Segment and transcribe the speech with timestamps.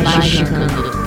[0.00, 1.01] 来时的路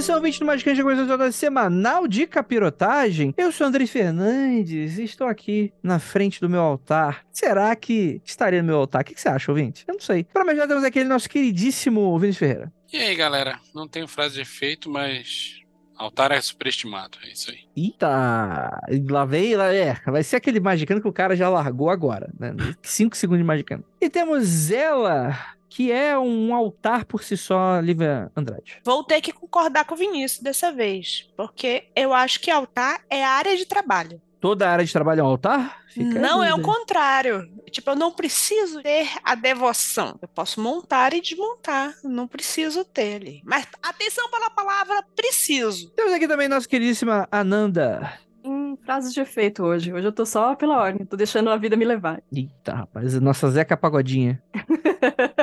[0.00, 0.02] Magicando.
[0.02, 3.34] Atenção, ouvinte do Magicante, começando toda semanal de capirotagem.
[3.36, 7.24] Eu sou André Fernandes e estou aqui na frente do meu altar.
[7.30, 9.02] Será que estaria no meu altar?
[9.02, 9.84] O que, você acha, ouvinte?
[9.86, 10.24] Eu não sei.
[10.24, 12.72] Para me ajudar, temos aquele nosso queridíssimo Vinícius Ferreira.
[12.90, 13.60] E aí, galera?
[13.74, 15.59] Não tenho frase de efeito, mas
[16.04, 17.18] altar é superestimado.
[17.22, 17.60] É isso aí.
[17.76, 18.80] Eita!
[19.08, 19.94] Lá vem, lá é.
[20.06, 22.54] Vai ser aquele magicano que o cara já largou agora, né?
[22.82, 23.84] Cinco segundos de magicano.
[24.00, 25.36] E temos ela,
[25.68, 28.80] que é um altar por si só, Lívia Andrade.
[28.84, 33.24] Vou ter que concordar com o Vinícius dessa vez, porque eu acho que altar é
[33.24, 34.20] área de trabalho.
[34.40, 35.80] Toda a área de trabalho é um altar?
[35.88, 37.46] Fica não, é o contrário.
[37.70, 40.18] Tipo, eu não preciso ter a devoção.
[40.22, 41.94] Eu posso montar e desmontar.
[42.02, 43.42] Não preciso ter ali.
[43.44, 45.90] Mas atenção pela palavra preciso.
[45.90, 48.18] Temos aqui também nossa queridíssima Ananda.
[48.42, 49.92] Em frases de efeito hoje.
[49.92, 52.22] Hoje eu tô só pela ordem, tô deixando a vida me levar.
[52.32, 54.42] Eita, rapaz, nossa Zeca Pagodinha.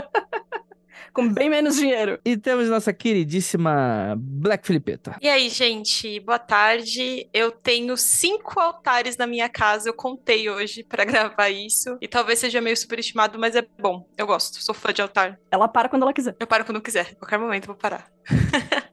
[1.18, 2.20] Com bem menos dinheiro.
[2.23, 5.18] E temos nossa queridíssima Black Filipeta.
[5.20, 7.28] E aí, gente, boa tarde.
[7.34, 11.98] Eu tenho cinco altares na minha casa, eu contei hoje pra gravar isso.
[12.00, 14.08] E talvez seja meio superestimado, mas é bom.
[14.16, 15.39] Eu gosto, sou fã de altar.
[15.50, 16.36] Ela para quando ela quiser.
[16.39, 18.11] Eu paro quando quiser, em qualquer momento eu vou parar.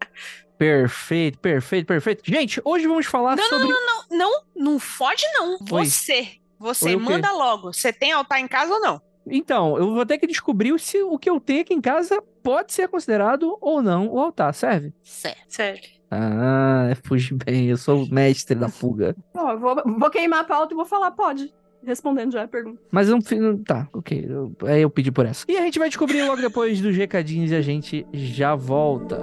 [0.57, 2.23] Perfeito, perfeito, perfeito.
[2.25, 3.69] Gente, hoje vamos falar Não, sobre.
[3.69, 5.59] não, não, não, não, não foge não.
[5.73, 5.85] Oi.
[5.85, 7.73] Você, você Oi, manda logo.
[7.73, 9.03] Você tem altar em casa ou não?
[9.27, 12.73] Então, eu vou ter que descobrir se o que eu tenho aqui em casa pode
[12.73, 14.93] ser considerado ou não o altar, serve?
[15.03, 15.39] Certo.
[15.49, 15.81] Sério.
[16.11, 19.17] Ah, fugi bem, eu sou o mestre da fuga.
[19.35, 21.53] Ó, eu vou, vou queimar a pauta e vou falar, pode.
[21.83, 22.81] Respondendo já a pergunta.
[22.91, 23.39] Mas eu não fiz.
[23.67, 24.27] Tá, ok.
[24.27, 25.45] Eu, aí eu pedi por essa.
[25.47, 29.23] E a gente vai descobrir logo depois dos recadinhos e a gente já volta.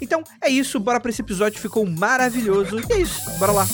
[0.00, 2.78] Então é isso, bora pra esse episódio, ficou maravilhoso.
[2.88, 3.66] E é isso, bora lá.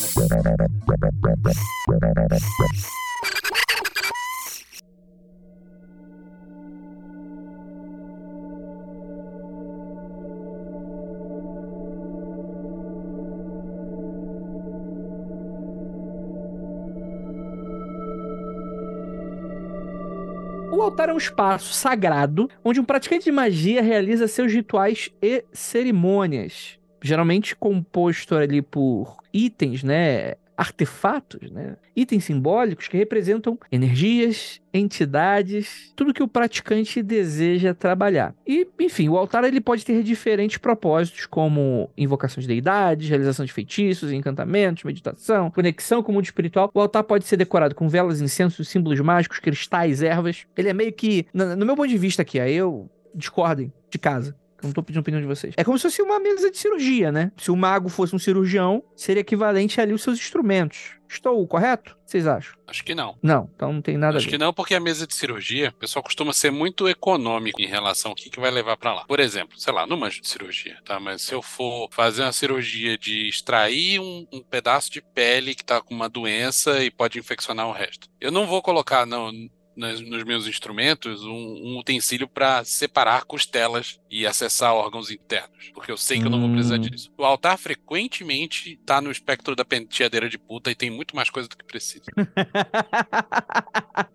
[20.96, 26.78] Altar é um espaço sagrado onde um praticante de magia realiza seus rituais e cerimônias.
[27.02, 30.37] Geralmente composto ali por itens, né?
[30.56, 31.76] Artefatos, né?
[31.94, 38.34] Itens simbólicos que representam energias, entidades, tudo que o praticante deseja trabalhar.
[38.46, 43.52] E, enfim, o altar ele pode ter diferentes propósitos, como invocação de deidades, realização de
[43.52, 46.70] feitiços, encantamentos, meditação, conexão com o mundo espiritual.
[46.72, 50.46] O altar pode ser decorado com velas, incensos, símbolos mágicos, cristais, ervas.
[50.56, 54.36] Ele é meio que, no meu ponto de vista aqui, aí eu discordem de casa.
[54.66, 55.54] Não tô pedindo opinião de vocês.
[55.56, 57.32] É como se fosse uma mesa de cirurgia, né?
[57.36, 60.96] Se o mago fosse um cirurgião, seria equivalente ali os seus instrumentos.
[61.08, 61.92] Estou correto?
[61.92, 62.56] O que Vocês acham?
[62.66, 63.16] Acho que não.
[63.22, 64.44] Não, então não tem nada Acho a que ver.
[64.44, 68.16] não, porque a mesa de cirurgia, o pessoal costuma ser muito econômico em relação ao
[68.16, 69.04] que, que vai levar pra lá.
[69.04, 70.98] Por exemplo, sei lá, não manjo de cirurgia, tá?
[70.98, 75.64] Mas se eu for fazer uma cirurgia de extrair um, um pedaço de pele que
[75.64, 79.30] tá com uma doença e pode infeccionar o resto, eu não vou colocar não,
[79.76, 85.93] nas- nos meus instrumentos um, um utensílio para separar costelas e acessar órgãos internos, porque
[85.93, 86.81] eu sei que eu não vou precisar Hum.
[86.81, 87.11] disso.
[87.19, 91.49] O altar frequentemente tá no espectro da penteadeira de puta e tem muito mais coisa
[91.49, 92.05] do que precisa.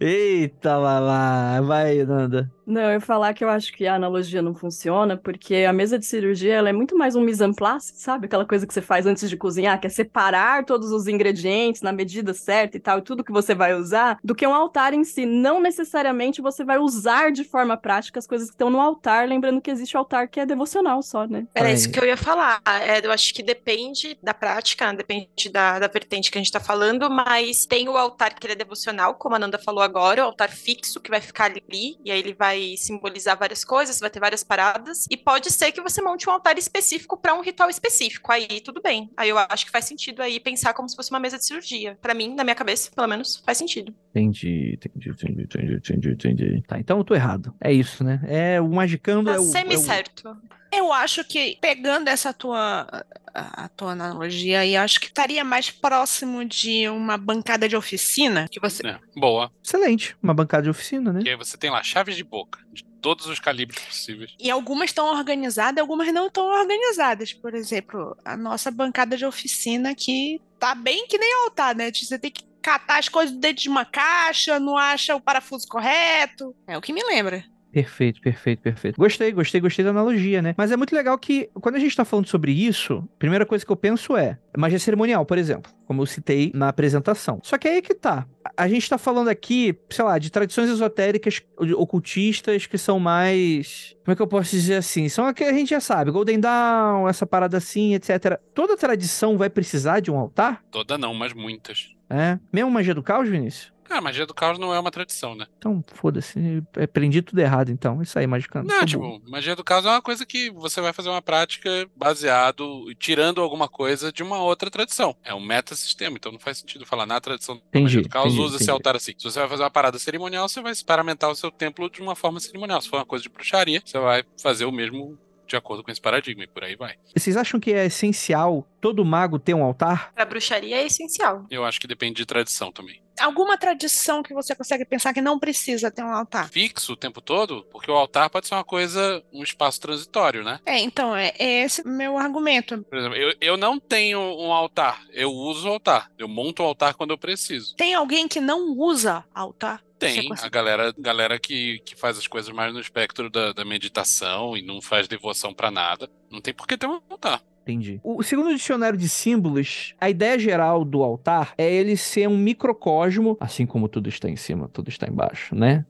[0.00, 1.60] Eita, lá, lá.
[1.60, 2.50] Vai, Nanda.
[2.66, 5.98] Não, eu ia falar que eu acho que a analogia não funciona, porque a mesa
[5.98, 8.24] de cirurgia ela é muito mais um mise en place, sabe?
[8.24, 11.92] Aquela coisa que você faz antes de cozinhar, que é separar todos os ingredientes na
[11.92, 15.04] medida certa e tal, e tudo que você vai usar, do que um altar em
[15.04, 15.26] si.
[15.26, 19.60] Não necessariamente você vai usar de forma prática as coisas que estão no altar, lembrando
[19.60, 21.46] que existe o altar que é devocional só, né?
[21.54, 22.60] Era isso que eu ia falar.
[22.66, 26.60] É, eu acho que depende da prática, depende da, da vertente que a gente tá
[26.60, 30.26] falando, mas tem o altar que ele é devocional, como a Nanda falou agora, o
[30.26, 34.20] altar fixo que vai ficar ali, e aí ele vai simbolizar várias coisas, vai ter
[34.20, 38.30] várias paradas, e pode ser que você monte um altar específico para um ritual específico.
[38.30, 39.10] Aí tudo bem.
[39.16, 41.98] Aí eu acho que faz sentido aí pensar como se fosse uma mesa de cirurgia.
[42.00, 43.94] Pra mim, na minha cabeça, pelo menos, faz sentido.
[44.10, 46.62] Entendi, entendi, entendi, entendi, entendi, entendi.
[46.66, 47.54] Tá, então eu tô errado.
[47.60, 48.20] É isso, né?
[48.26, 50.36] É o magicando Tá é o, é o- semi-certo.
[50.72, 52.88] Eu acho que, pegando essa tua,
[53.32, 58.48] a, a tua analogia aí, acho que estaria mais próximo de uma bancada de oficina,
[58.50, 58.84] que você...
[58.84, 59.52] É, boa.
[59.62, 61.20] excelente, uma bancada de oficina, né?
[61.24, 64.34] E aí você tem lá chaves de boca, de todos os calibres possíveis.
[64.36, 67.32] E algumas estão organizadas, algumas não estão organizadas.
[67.32, 71.92] Por exemplo, a nossa bancada de oficina que tá bem que nem altar, né?
[71.92, 76.56] Você tem que catar as coisas dentro de uma caixa, não acha o parafuso correto.
[76.66, 77.44] É o que me lembra.
[77.74, 78.96] Perfeito, perfeito, perfeito.
[78.96, 80.54] Gostei, gostei, gostei da analogia, né?
[80.56, 83.66] Mas é muito legal que, quando a gente tá falando sobre isso, a primeira coisa
[83.66, 87.40] que eu penso é magia cerimonial, por exemplo, como eu citei na apresentação.
[87.42, 88.28] Só que aí é que tá.
[88.56, 91.42] A- gente tá falando aqui, sei lá, de tradições esotéricas
[91.76, 93.96] ocultistas que são mais.
[94.04, 95.08] Como é que eu posso dizer assim?
[95.08, 98.38] São a que a gente já sabe, Golden Dawn, essa parada assim, etc.
[98.54, 100.62] Toda tradição vai precisar de um altar?
[100.70, 101.88] Toda não, mas muitas.
[102.08, 102.38] É.
[102.52, 103.73] Mesmo magia do caos, Vinícius?
[103.94, 105.46] Cara, magia do caos não é uma tradição, né?
[105.56, 106.60] Então, foda-se.
[106.82, 108.02] Aprendi tudo errado, então.
[108.02, 108.66] Isso aí, magicando.
[108.66, 109.22] Não, tipo, burro.
[109.28, 113.68] magia do caos é uma coisa que você vai fazer uma prática baseado, tirando alguma
[113.68, 115.14] coisa de uma outra tradição.
[115.22, 118.42] É um metasistema, então não faz sentido falar na tradição Entendi, magia do caos, entendi,
[118.42, 118.70] usa esse entendi.
[118.72, 119.12] altar assim.
[119.16, 122.16] Se você vai fazer uma parada cerimonial, você vai paramentar o seu templo de uma
[122.16, 122.80] forma cerimonial.
[122.80, 126.00] Se for uma coisa de bruxaria, você vai fazer o mesmo de acordo com esse
[126.00, 126.96] paradigma e por aí vai.
[127.14, 130.12] Vocês acham que é essencial todo mago ter um altar?
[130.14, 131.46] Pra bruxaria é essencial.
[131.48, 133.03] Eu acho que depende de tradição também.
[133.20, 136.48] Alguma tradição que você consegue pensar que não precisa ter um altar?
[136.50, 140.60] Fixo o tempo todo, porque o altar pode ser uma coisa, um espaço transitório, né?
[140.66, 142.82] É, então, é, é esse o meu argumento.
[142.84, 146.10] Por exemplo, eu, eu não tenho um altar, eu uso o altar.
[146.18, 147.74] Eu monto o altar quando eu preciso.
[147.76, 149.82] Tem alguém que não usa altar?
[149.98, 154.56] Tem a galera, galera que, que faz as coisas mais no espectro da, da meditação
[154.56, 156.10] e não faz devoção pra nada.
[156.30, 157.40] Não tem por que ter um altar.
[157.64, 157.98] Entendi.
[158.04, 163.38] O segundo dicionário de símbolos, a ideia geral do altar é ele ser um microcosmo,
[163.40, 165.86] assim como tudo está em cima, tudo está embaixo, né?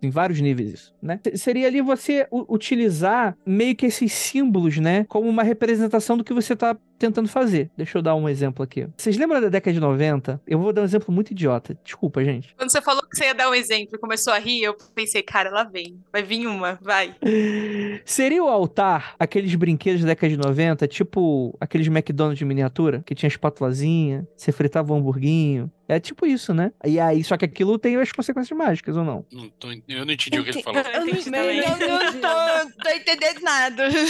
[0.00, 1.18] Ah, em- Em vários níveis isso, né?
[1.22, 5.04] Se- Seria ali você utilizar meio que esses símbolos, né?
[5.08, 7.70] Como uma representação do que você tá tentando fazer.
[7.76, 8.86] Deixa eu dar um exemplo aqui.
[8.96, 10.40] Vocês lembram da década de 90?
[10.46, 11.76] Eu vou dar um exemplo muito idiota.
[11.82, 12.54] Desculpa, gente.
[12.58, 15.22] Quando você falou que você ia dar um exemplo e começou a rir, eu pensei,
[15.22, 15.98] cara, lá vem.
[16.12, 17.14] Vai vir uma, vai.
[18.04, 23.14] Seria o altar aqueles brinquedos da década de 90, tipo aqueles McDonald's de miniatura, que
[23.14, 25.70] tinha espátulazinha, você fritava um hamburguinho.
[25.90, 26.72] É tipo isso, né?
[26.84, 29.26] E aí, só que aquilo tem as consequências mágicas, ou não?
[29.32, 30.80] Não tô- eu não entendi o que ele falou.
[30.90, 33.88] Eu não, entendi não tô, tô entender nada.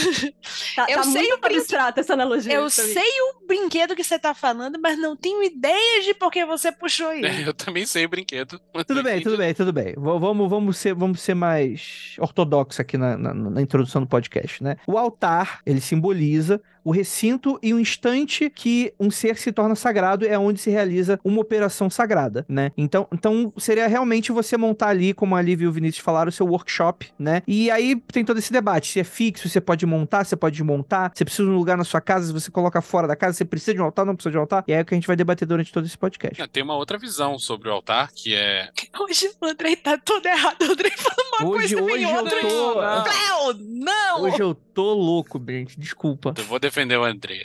[0.75, 2.53] Tá, Eu tá sei muito o brinque- abstrato essa analogia.
[2.53, 6.45] Eu sei o brinquedo que você tá falando, mas não tenho ideia de por que
[6.45, 7.27] você puxou ele.
[7.45, 8.59] Eu também sei o brinquedo.
[8.87, 9.93] Tudo bem, tudo bem, tudo bem.
[9.97, 14.77] Vamos, vamos, ser, vamos ser mais ortodoxos aqui na, na- na introdução do podcast, né?
[14.87, 20.25] O altar, ele simboliza o recinto e o instante que um ser se torna sagrado
[20.25, 22.71] é onde se realiza uma operação sagrada, né?
[22.77, 26.31] Então, então seria realmente você montar ali, como a Lívia e o Vinícius falaram, o
[26.31, 27.41] seu workshop, né?
[27.47, 31.11] E aí tem todo esse debate, se é fixo, você pode montar, você pode desmontar,
[31.13, 33.45] você precisa de um lugar na sua casa, se você coloca fora da casa, você
[33.45, 34.97] precisa de um altar, não precisa de um altar, e aí é o que a
[34.97, 36.47] gente vai debater durante todo esse podcast.
[36.49, 38.69] Tem uma outra visão sobre o altar, que é.
[38.99, 40.61] Hoje o Andrei tá todo errado.
[40.61, 42.41] O Andrei fala uma Hoje, coisa hoje vem eu outra.
[42.41, 42.73] tô...
[43.03, 44.21] Cléo, não!
[44.23, 45.79] Hoje eu tô louco, gente.
[45.79, 46.33] Desculpa.
[46.37, 47.43] Eu vou defender o André.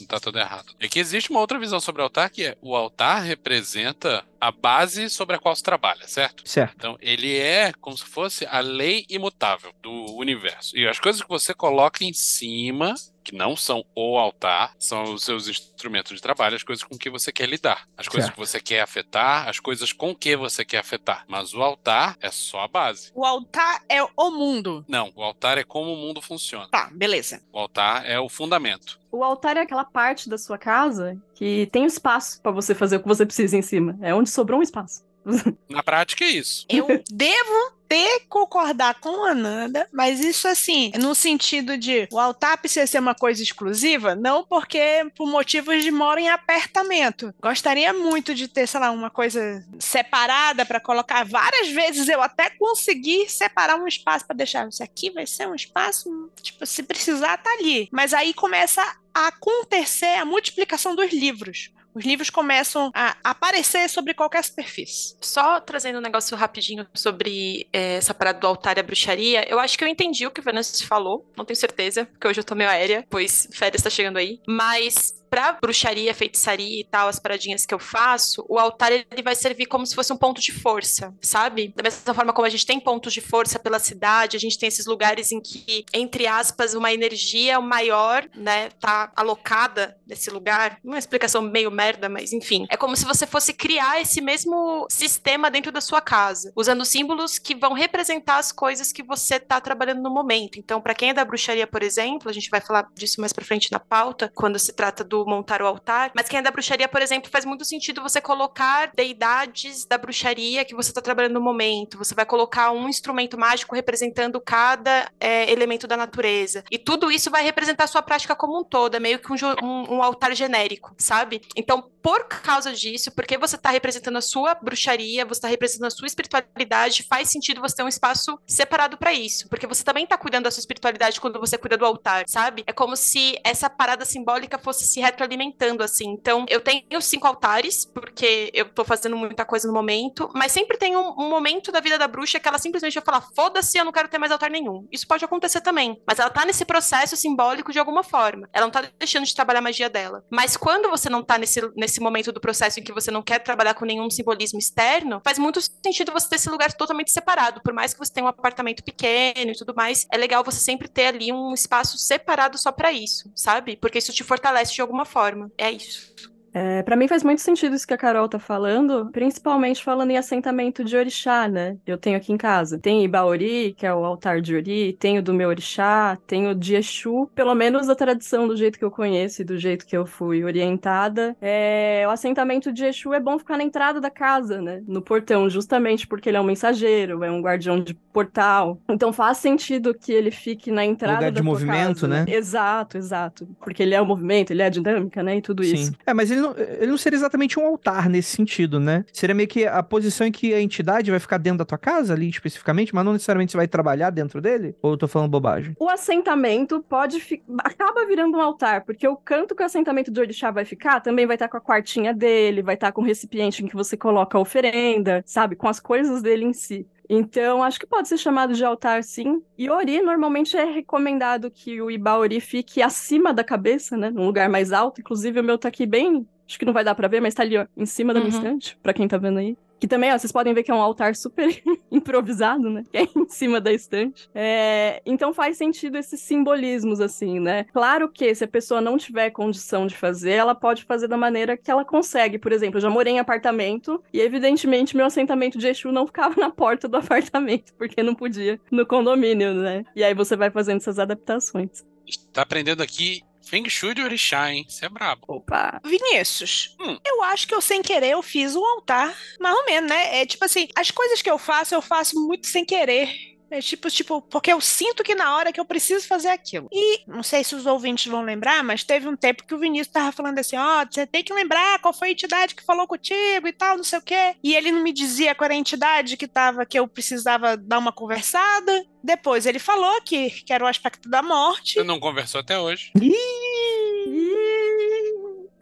[0.00, 0.74] Não tá tudo errado.
[0.78, 4.52] É que existe uma outra visão sobre o altar, que é o altar representa a
[4.52, 6.46] base sobre a qual se trabalha, certo?
[6.46, 6.74] Certo.
[6.76, 10.76] Então, ele é como se fosse a lei imutável do universo.
[10.76, 12.94] E as coisas que você coloca em cima,
[13.26, 17.10] que não são o altar, são os seus instrumentos de trabalho, as coisas com que
[17.10, 18.34] você quer lidar, as coisas Certo.
[18.34, 21.24] que você quer afetar, as coisas com que você quer afetar.
[21.26, 23.10] Mas o altar é só a base.
[23.14, 24.84] O altar é o mundo.
[24.88, 26.68] Não, o altar é como o mundo funciona.
[26.68, 27.42] Tá, beleza.
[27.52, 29.00] O altar é o fundamento.
[29.10, 33.00] O altar é aquela parte da sua casa que tem espaço pra você fazer o
[33.00, 33.98] que você precisa em cima.
[34.02, 35.04] É onde sobrou um espaço.
[35.68, 36.64] Na prática é isso.
[36.68, 42.86] Eu devo ter concordar com a Nanda, mas isso assim, no sentido de o precisa
[42.86, 47.34] ser uma coisa exclusiva, não porque por motivos de moro em apertamento.
[47.40, 52.50] Gostaria muito de ter, sei lá, uma coisa separada para colocar várias vezes eu até
[52.50, 57.38] conseguir separar um espaço para deixar isso aqui vai ser um espaço, tipo, se precisar
[57.38, 57.88] tá ali.
[57.92, 58.82] Mas aí começa
[59.14, 61.70] a acontecer a multiplicação dos livros.
[61.96, 65.16] Os livros começam a aparecer sobre qualquer superfície.
[65.18, 69.58] Só trazendo um negócio rapidinho sobre eh, essa parada do altar e a bruxaria, eu
[69.58, 72.44] acho que eu entendi o que o Venâncio falou, não tenho certeza, porque hoje eu
[72.44, 77.18] tô meio aérea, pois férias tá chegando aí, mas pra bruxaria, feitiçaria e tal, as
[77.18, 80.52] paradinhas que eu faço, o altar ele vai servir como se fosse um ponto de
[80.52, 81.72] força, sabe?
[81.74, 84.68] Da mesma forma como a gente tem pontos de força pela cidade, a gente tem
[84.68, 90.78] esses lugares em que, entre aspas, uma energia maior, né, tá alocada nesse lugar.
[90.84, 92.66] Uma explicação meio merda, mas enfim.
[92.70, 97.38] É como se você fosse criar esse mesmo sistema dentro da sua casa, usando símbolos
[97.38, 100.58] que vão representar as coisas que você tá trabalhando no momento.
[100.58, 103.44] Então, pra quem é da bruxaria, por exemplo, a gente vai falar disso mais pra
[103.44, 106.88] frente na pauta, quando se trata do montar o altar, mas quem é da bruxaria,
[106.88, 111.40] por exemplo, faz muito sentido você colocar deidades da bruxaria que você tá trabalhando no
[111.40, 111.98] momento.
[111.98, 116.64] Você vai colocar um instrumento mágico representando cada é, elemento da natureza.
[116.70, 118.94] E tudo isso vai representar a sua prática como um todo.
[118.94, 121.40] É meio que um, um- um altar genérico, sabe?
[121.56, 125.90] Então, por causa disso, porque você tá representando a sua bruxaria, você tá representando a
[125.90, 129.48] sua espiritualidade, faz sentido você ter um espaço separado pra isso.
[129.48, 132.62] Porque você também tá cuidando da sua espiritualidade quando você cuida do altar, sabe?
[132.66, 136.10] É como se essa parada simbólica fosse se retroalimentando, assim.
[136.10, 140.76] Então, eu tenho cinco altares, porque eu tô fazendo muita coisa no momento, mas sempre
[140.76, 143.84] tem um, um momento da vida da bruxa que ela simplesmente vai falar: foda-se, eu
[143.84, 144.86] não quero ter mais altar nenhum.
[144.90, 146.00] Isso pode acontecer também.
[146.06, 148.48] Mas ela tá nesse processo simbólico de alguma forma.
[148.52, 150.24] Ela não tá deixando de trabalhar a magia dela.
[150.30, 153.38] Mas quando você não tá nesse, nesse momento do processo em que você não quer
[153.40, 157.60] trabalhar com nenhum simbolismo externo, faz muito sentido você ter esse lugar totalmente separado.
[157.62, 160.88] Por mais que você tenha um apartamento pequeno e tudo mais, é legal você sempre
[160.88, 163.76] ter ali um espaço separado só pra isso, sabe?
[163.76, 165.50] Porque isso te fortalece de alguma forma.
[165.58, 166.35] É isso.
[166.56, 170.16] É, para mim faz muito sentido isso que a Carol tá falando, principalmente falando em
[170.16, 171.76] assentamento de orixá, né?
[171.86, 172.78] Eu tenho aqui em casa.
[172.78, 176.54] Tem Ibaori, que é o altar de Ori, tem o do meu orixá, tem o
[176.54, 177.30] de Exu.
[177.34, 180.44] Pelo menos a tradição do jeito que eu conheço e do jeito que eu fui
[180.44, 181.36] orientada.
[181.42, 184.82] É, o assentamento de Exu é bom ficar na entrada da casa, né?
[184.88, 188.80] No portão, justamente porque ele é um mensageiro, é um guardião de portal.
[188.88, 192.08] Então faz sentido que ele fique na entrada Lugar de da tua movimento, casa.
[192.08, 192.24] né?
[192.26, 193.46] Exato, exato.
[193.60, 195.36] Porque ele é o movimento, ele é a dinâmica, né?
[195.36, 195.92] E tudo isso.
[195.92, 195.96] Sim.
[196.06, 199.04] É, mas ele não, ele não seria exatamente um altar nesse sentido, né?
[199.12, 202.14] Seria meio que a posição em que a entidade vai ficar dentro da tua casa
[202.14, 204.76] ali especificamente, mas não necessariamente você vai trabalhar dentro dele?
[204.82, 205.74] Ou eu tô falando bobagem?
[205.78, 210.20] O assentamento pode fi- acaba virando um altar, porque o canto que o assentamento de
[210.20, 213.64] orixá vai ficar também vai estar com a quartinha dele, vai estar com o recipiente
[213.64, 216.86] em que você coloca a oferenda, sabe, com as coisas dele em si.
[217.08, 219.40] Então, acho que pode ser chamado de altar, sim.
[219.56, 224.10] E ori, normalmente é recomendado que o Ibaori fique acima da cabeça, né?
[224.10, 225.00] Num lugar mais alto.
[225.00, 227.42] Inclusive, o meu tá aqui bem Acho que não vai dar pra ver, mas tá
[227.42, 228.38] ali, ó, em cima da minha Uhum.
[228.38, 229.56] estante, pra quem tá vendo aí.
[229.78, 231.46] Que também, ó, vocês podem ver que é um altar super
[231.92, 232.82] improvisado, né?
[232.90, 234.26] Que é em cima da estante.
[234.34, 237.64] É, Então faz sentido esses simbolismos, assim, né?
[237.72, 241.58] Claro que se a pessoa não tiver condição de fazer, ela pode fazer da maneira
[241.58, 242.38] que ela consegue.
[242.38, 246.34] Por exemplo, eu já morei em apartamento e, evidentemente, meu assentamento de Exu não ficava
[246.40, 249.84] na porta do apartamento, porque não podia no condomínio, né?
[249.94, 251.84] E aí você vai fazendo essas adaptações.
[252.32, 254.66] Tá aprendendo aqui Feng Shui de Orixá, hein?
[254.68, 255.22] Você é brabo.
[255.28, 255.80] Opa!
[255.84, 256.98] Vinícius, Hum.
[257.06, 260.20] eu acho que eu sem querer eu fiz um altar, mais ou menos, né?
[260.20, 263.35] É tipo assim, as coisas que eu faço, eu faço muito sem querer.
[263.50, 266.68] É tipo, tipo, porque eu sinto que na hora que eu preciso fazer aquilo.
[266.72, 269.92] E não sei se os ouvintes vão lembrar, mas teve um tempo que o Vinícius
[269.92, 273.46] tava falando assim: ó, você tem que lembrar qual foi a entidade que falou contigo
[273.46, 274.34] e tal, não sei o quê.
[274.42, 277.78] E ele não me dizia qual era a entidade que tava, que eu precisava dar
[277.78, 278.84] uma conversada.
[279.02, 281.74] Depois ele falou que, que era o aspecto da morte.
[281.74, 282.90] Você não conversou até hoje.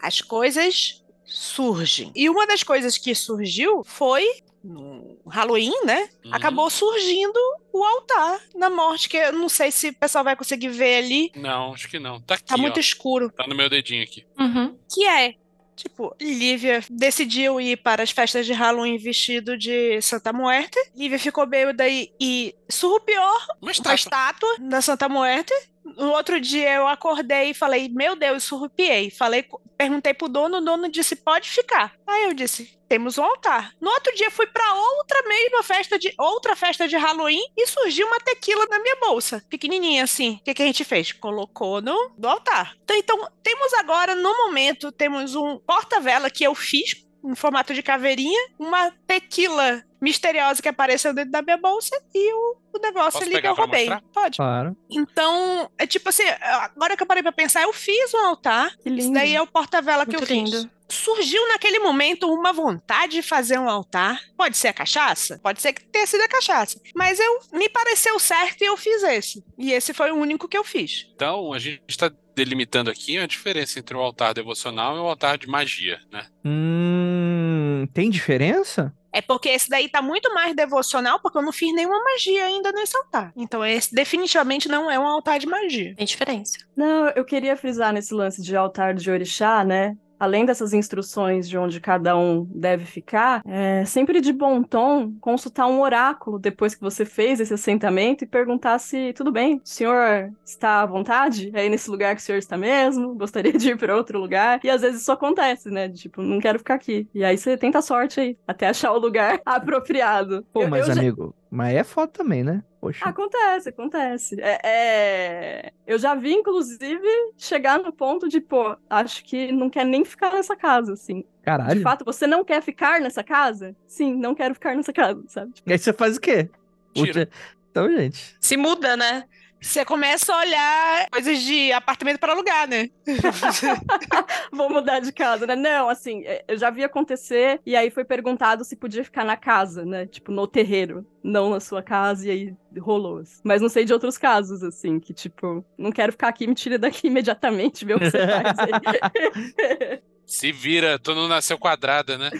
[0.00, 2.12] as coisas surgem.
[2.14, 4.26] E uma das coisas que surgiu foi
[4.62, 6.08] no Halloween, né?
[6.24, 6.34] Uhum.
[6.34, 7.38] Acabou surgindo
[7.74, 11.32] o altar da morte, que eu não sei se o pessoal vai conseguir ver ali.
[11.34, 12.20] Não, acho que não.
[12.20, 12.80] Tá aqui, Tá muito ó.
[12.80, 13.30] escuro.
[13.30, 14.24] Tá no meu dedinho aqui.
[14.38, 14.78] Uhum.
[14.88, 15.34] Que é
[15.76, 20.78] Tipo, Lívia decidiu ir para as festas de Halloween vestido de Santa Muerte.
[20.94, 23.92] Lívia ficou bêbada e, e surrupiou uma tá.
[23.92, 25.52] estátua da Santa Muerte.
[25.84, 29.10] No outro dia eu acordei e falei, meu Deus, surrupiei.
[29.10, 29.44] Falei,
[29.76, 31.94] perguntei pro dono, o dono disse, pode ficar.
[32.06, 33.74] Aí eu disse, temos um altar.
[33.80, 38.06] No outro dia fui pra outra mesma festa de outra festa de Halloween e surgiu
[38.06, 40.38] uma tequila na minha bolsa, pequenininha assim.
[40.40, 41.12] O que, que a gente fez?
[41.12, 42.76] Colocou no, no altar.
[42.84, 47.82] Então, então, temos agora no momento temos um porta-vela que eu fiz em formato de
[47.82, 53.24] caveirinha, uma tequila misteriosa que apareceu dentro da minha bolsa e o, o negócio Posso
[53.24, 53.88] ali que eu roubei.
[53.88, 54.02] mostrar?
[54.12, 54.36] Pode.
[54.36, 54.76] Claro.
[54.90, 58.70] Então, é tipo assim, agora que eu parei pra pensar, eu fiz um altar.
[58.78, 59.14] Que Isso lindo.
[59.14, 60.50] daí é o porta-vela que Muito eu fiz.
[60.52, 60.70] lindo.
[60.86, 64.20] Surgiu naquele momento uma vontade de fazer um altar.
[64.36, 65.40] Pode ser a cachaça?
[65.42, 66.78] Pode ser que tenha sido a cachaça.
[66.94, 69.42] Mas eu me pareceu certo e eu fiz esse.
[69.58, 71.06] E esse foi o único que eu fiz.
[71.14, 75.38] Então, a gente está delimitando aqui a diferença entre o altar devocional e o altar
[75.38, 76.26] de magia, né?
[76.44, 78.92] Hum, tem diferença?
[79.14, 82.72] É porque esse daí tá muito mais devocional, porque eu não fiz nenhuma magia ainda
[82.72, 83.32] nesse altar.
[83.36, 85.94] Então esse definitivamente não é um altar de magia.
[85.94, 86.58] Tem diferença.
[86.76, 89.96] Não, eu queria frisar nesse lance de altar de orixá, né?
[90.24, 95.66] Além dessas instruções de onde cada um deve ficar, é sempre de bom tom consultar
[95.66, 100.32] um oráculo depois que você fez esse assentamento e perguntar se tudo bem, o senhor
[100.44, 101.50] está à vontade?
[101.52, 103.14] É aí nesse lugar que o senhor está mesmo?
[103.14, 104.60] Gostaria de ir para outro lugar?
[104.64, 105.88] E às vezes isso acontece, né?
[105.90, 107.06] Tipo, não quero ficar aqui.
[107.14, 110.44] E aí você tenta a sorte aí, até achar o lugar apropriado.
[110.52, 112.64] Pô, Eu- mas eu já- amigo, mas é foto também, né?
[112.80, 113.04] Poxa.
[113.04, 114.36] Acontece, acontece.
[114.40, 117.08] É, é, Eu já vi, inclusive,
[117.38, 121.24] chegar no ponto de, pô, acho que não quer nem ficar nessa casa, assim.
[121.44, 121.76] Caralho.
[121.76, 123.76] De fato, você não quer ficar nessa casa?
[123.86, 125.52] Sim, não quero ficar nessa casa, sabe?
[125.64, 126.50] E aí você faz o quê?
[126.92, 127.28] Tira.
[127.70, 128.36] Então, gente.
[128.40, 129.22] Se muda, né?
[129.64, 132.90] Você começa a olhar coisas de apartamento para alugar, né?
[134.52, 135.56] Vou mudar de casa, né?
[135.56, 139.38] Não, assim, é, eu já vi acontecer e aí foi perguntado se podia ficar na
[139.38, 140.06] casa, né?
[140.06, 143.22] Tipo, no terreiro, não na sua casa, e aí rolou.
[143.42, 146.78] Mas não sei de outros casos, assim, que tipo, não quero ficar aqui, me tira
[146.78, 150.02] daqui imediatamente, vê o que você faz aí.
[150.26, 152.30] Se vira, tu não nasceu quadrada, né?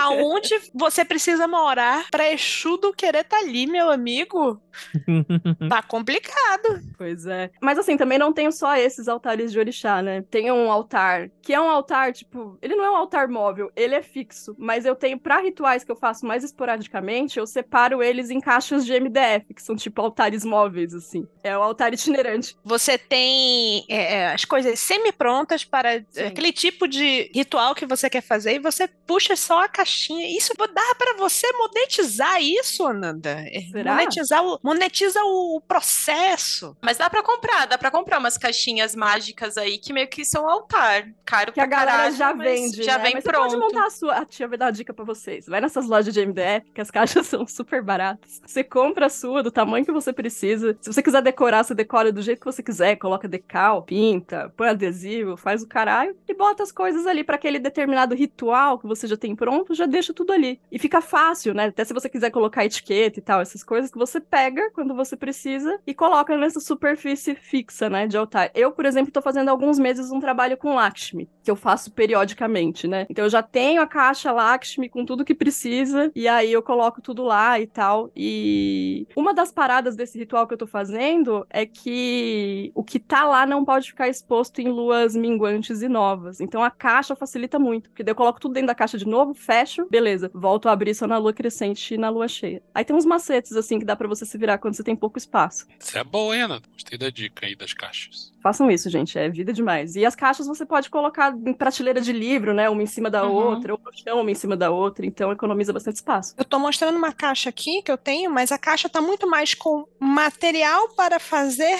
[0.00, 4.60] Aonde você precisa morar pra Exudo querer tá ali, meu amigo?
[5.68, 6.80] Tá complicado.
[6.96, 7.50] Pois é.
[7.60, 10.22] Mas assim, também não tenho só esses altares de orixá, né?
[10.30, 13.94] Tem um altar que é um altar, tipo, ele não é um altar móvel, ele
[13.94, 14.54] é fixo.
[14.58, 18.84] Mas eu tenho, pra rituais que eu faço mais esporadicamente, eu separo eles em caixas
[18.84, 21.26] de MDF, que são tipo altares móveis, assim.
[21.42, 22.56] É o altar itinerante.
[22.64, 26.24] Você tem é, é, as coisas semi-prontas para Sim.
[26.26, 30.36] aquele tipo de ritual que você quer fazer e você puxa só a caixinha.
[30.36, 33.30] Isso dá para você monetizar isso, Ananda.
[33.30, 33.94] É, Será?
[33.94, 36.76] Monetizar o, monetiza o processo.
[36.80, 40.48] Mas dá pra comprar, dá pra comprar umas caixinhas mágicas aí que meio que são
[40.48, 41.08] altar.
[41.24, 43.04] Caro Que a pra galera caralho, já vende, Já né?
[43.04, 43.50] vem mas pronto.
[43.50, 44.12] você pode montar a sua...
[44.18, 45.46] A tia vai dar uma dica pra vocês.
[45.46, 48.40] Vai nessas lojas de MDF, que as caixas são super baratas.
[48.46, 50.76] Você compra a sua, do tamanho que você precisa.
[50.80, 52.96] Se você quiser decorar, você decora do jeito que você quiser.
[52.96, 56.16] Coloca decal, pinta, põe adesivo, faz o caralho.
[56.28, 59.61] E bota as coisas ali pra aquele determinado ritual que você já tem pronto.
[59.62, 60.60] Pronto, já deixa tudo ali.
[60.70, 61.66] E fica fácil, né?
[61.66, 65.16] Até se você quiser colocar etiqueta e tal, essas coisas que você pega quando você
[65.16, 68.50] precisa e coloca nessa superfície fixa, né, de altar.
[68.54, 72.86] Eu, por exemplo, tô fazendo alguns meses um trabalho com Lakshmi, que eu faço periodicamente,
[72.86, 73.06] né?
[73.08, 77.00] Então eu já tenho a caixa Lakshmi com tudo que precisa e aí eu coloco
[77.00, 78.10] tudo lá e tal.
[78.16, 83.24] E uma das paradas desse ritual que eu tô fazendo é que o que tá
[83.24, 86.40] lá não pode ficar exposto em luas minguantes e novas.
[86.40, 89.34] Então a caixa facilita muito, porque daí eu coloco tudo dentro da caixa de novo,
[89.52, 92.62] fecho, beleza, volto a abrir só na lua crescente e na lua cheia.
[92.74, 95.18] Aí tem uns macetes assim que dá para você se virar quando você tem pouco
[95.18, 95.66] espaço.
[95.78, 96.62] Isso é boa, hein, Ana?
[96.72, 98.32] Gostei da dica aí das caixas.
[98.42, 99.94] Façam isso, gente, é vida demais.
[99.94, 102.68] E as caixas você pode colocar em prateleira de livro, né?
[102.68, 103.32] Uma em cima da Uhum.
[103.34, 106.34] outra, ou no chão, uma em cima da outra, então economiza bastante espaço.
[106.36, 109.54] Eu tô mostrando uma caixa aqui que eu tenho, mas a caixa tá muito mais
[109.54, 111.78] com material para fazer.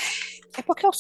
[0.56, 0.90] É porque eu,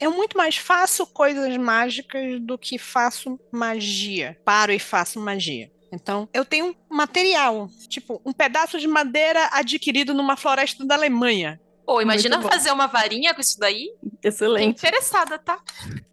[0.00, 4.36] eu muito mais faço coisas mágicas do que faço magia.
[4.44, 5.70] Paro e faço magia.
[5.94, 11.60] Então, eu tenho material, tipo, um pedaço de madeira adquirido numa floresta da Alemanha.
[11.86, 13.94] Pô, imagina fazer uma varinha com isso daí.
[14.20, 14.78] Tô Excelente.
[14.78, 15.60] interessada, tá?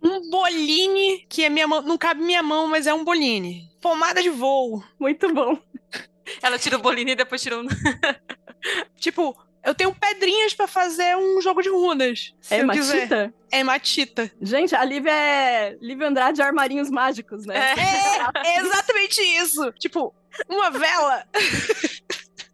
[0.02, 3.70] Um boline, que é minha mão, não cabe minha mão, mas é um boline.
[3.80, 4.84] Pomada de voo.
[5.00, 5.58] Muito bom.
[6.41, 7.65] Ela tira o bolinho e depois tira um.
[9.00, 12.34] Tipo, eu tenho pedrinhas pra fazer um jogo de runas.
[12.41, 12.95] Se é eu quiser.
[12.95, 13.34] matita?
[13.52, 14.32] É matita.
[14.41, 17.56] Gente, a Lívia é Lívia Andrade de Armarinhos Mágicos, né?
[17.56, 19.71] É, é exatamente isso.
[19.74, 20.13] Tipo,
[20.50, 21.26] uma vela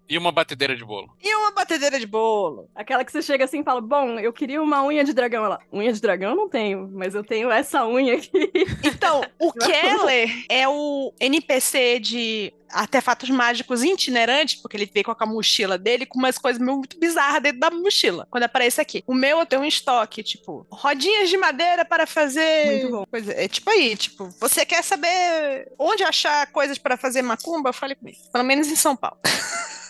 [0.10, 1.10] E uma batedeira de bolo.
[1.22, 2.70] e uma batedeira de bolo.
[2.76, 5.44] Aquela que você chega assim e fala: Bom, eu queria uma unha de dragão.
[5.46, 8.52] Ela, unha de dragão eu não tenho, mas eu tenho essa unha aqui.
[8.84, 15.26] Então, o Keller é o NPC de artefatos mágicos itinerantes, porque ele veio com a
[15.26, 19.04] mochila dele com umas coisas muito bizarras dentro da mochila, quando aparece aqui.
[19.08, 22.66] O meu eu tenho um estoque, tipo, rodinhas de madeira para fazer.
[22.66, 23.06] Muito bom.
[23.10, 27.72] Coisa, é tipo aí, tipo, você quer saber onde achar coisas para fazer macumba?
[27.72, 28.18] Fale comigo.
[28.32, 29.18] Pelo menos em São Paulo.